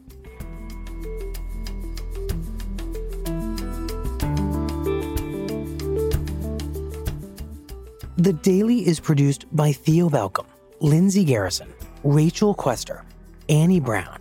The 8.17 8.33
Daily 8.41 8.87
is 8.87 8.99
produced 8.99 9.45
by 9.55 9.71
Theo 9.71 10.09
Balcomb, 10.09 10.47
Lindsay 10.79 11.23
Garrison, 11.23 11.71
Rachel 12.03 12.55
Quester, 12.55 13.03
Annie 13.47 13.79
Brown, 13.79 14.17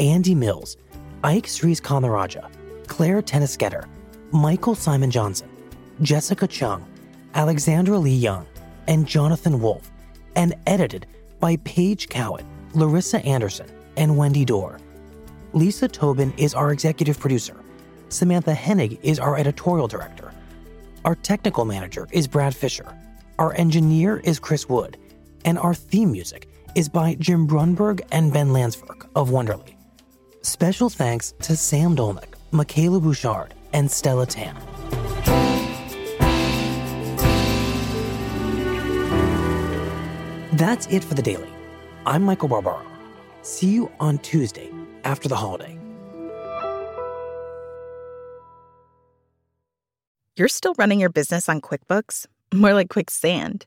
Andy 0.00 0.34
Mills, 0.34 0.76
Ike 1.22 1.46
Sries 1.46 1.80
Claire 1.80 3.22
Tennyskertter, 3.22 3.84
Michael 4.32 4.74
Simon 4.74 5.12
Johnson, 5.12 5.48
Jessica 6.02 6.48
Cheung, 6.48 6.82
Alexandra 7.34 7.96
Leigh 7.98 8.10
Young, 8.10 8.46
and 8.88 9.06
Jonathan 9.06 9.60
Wolfe, 9.60 9.92
and 10.34 10.56
edited 10.66 11.06
by 11.38 11.54
Paige 11.58 12.08
Cowan, 12.08 12.44
Larissa 12.74 13.24
Anderson, 13.24 13.68
and 13.96 14.16
Wendy 14.16 14.44
Dorr. 14.44 14.80
Lisa 15.52 15.86
Tobin 15.86 16.32
is 16.36 16.52
our 16.52 16.72
executive 16.72 17.20
producer. 17.20 17.54
Samantha 18.08 18.54
Henig 18.54 18.98
is 19.04 19.20
our 19.20 19.38
editorial 19.38 19.86
director. 19.86 20.32
Our 21.04 21.14
technical 21.14 21.64
manager 21.64 22.08
is 22.10 22.26
Brad 22.26 22.56
Fisher. 22.56 22.92
Our 23.38 23.54
engineer 23.54 24.16
is 24.18 24.40
Chris 24.40 24.68
Wood. 24.68 24.96
And 25.44 25.58
our 25.58 25.74
theme 25.74 26.12
music 26.12 26.49
is 26.74 26.88
by 26.88 27.16
Jim 27.18 27.46
Brunberg 27.46 28.00
and 28.12 28.32
Ben 28.32 28.52
Landsberg 28.52 29.06
of 29.14 29.30
Wonderly. 29.30 29.76
Special 30.42 30.88
thanks 30.88 31.32
to 31.42 31.56
Sam 31.56 31.96
Dolnick, 31.96 32.34
Michaela 32.50 33.00
Bouchard, 33.00 33.54
and 33.72 33.90
Stella 33.90 34.26
Tan. 34.26 34.56
That's 40.52 40.86
it 40.88 41.02
for 41.02 41.14
the 41.14 41.22
daily. 41.22 41.48
I'm 42.06 42.22
Michael 42.22 42.48
Barbaro. 42.48 42.82
See 43.42 43.68
you 43.68 43.90
on 44.00 44.18
Tuesday 44.18 44.70
after 45.04 45.28
the 45.28 45.36
holiday. 45.36 45.78
You're 50.36 50.48
still 50.48 50.74
running 50.78 51.00
your 51.00 51.10
business 51.10 51.48
on 51.48 51.60
QuickBooks? 51.60 52.26
More 52.54 52.72
like 52.72 52.88
quicksand. 52.88 53.66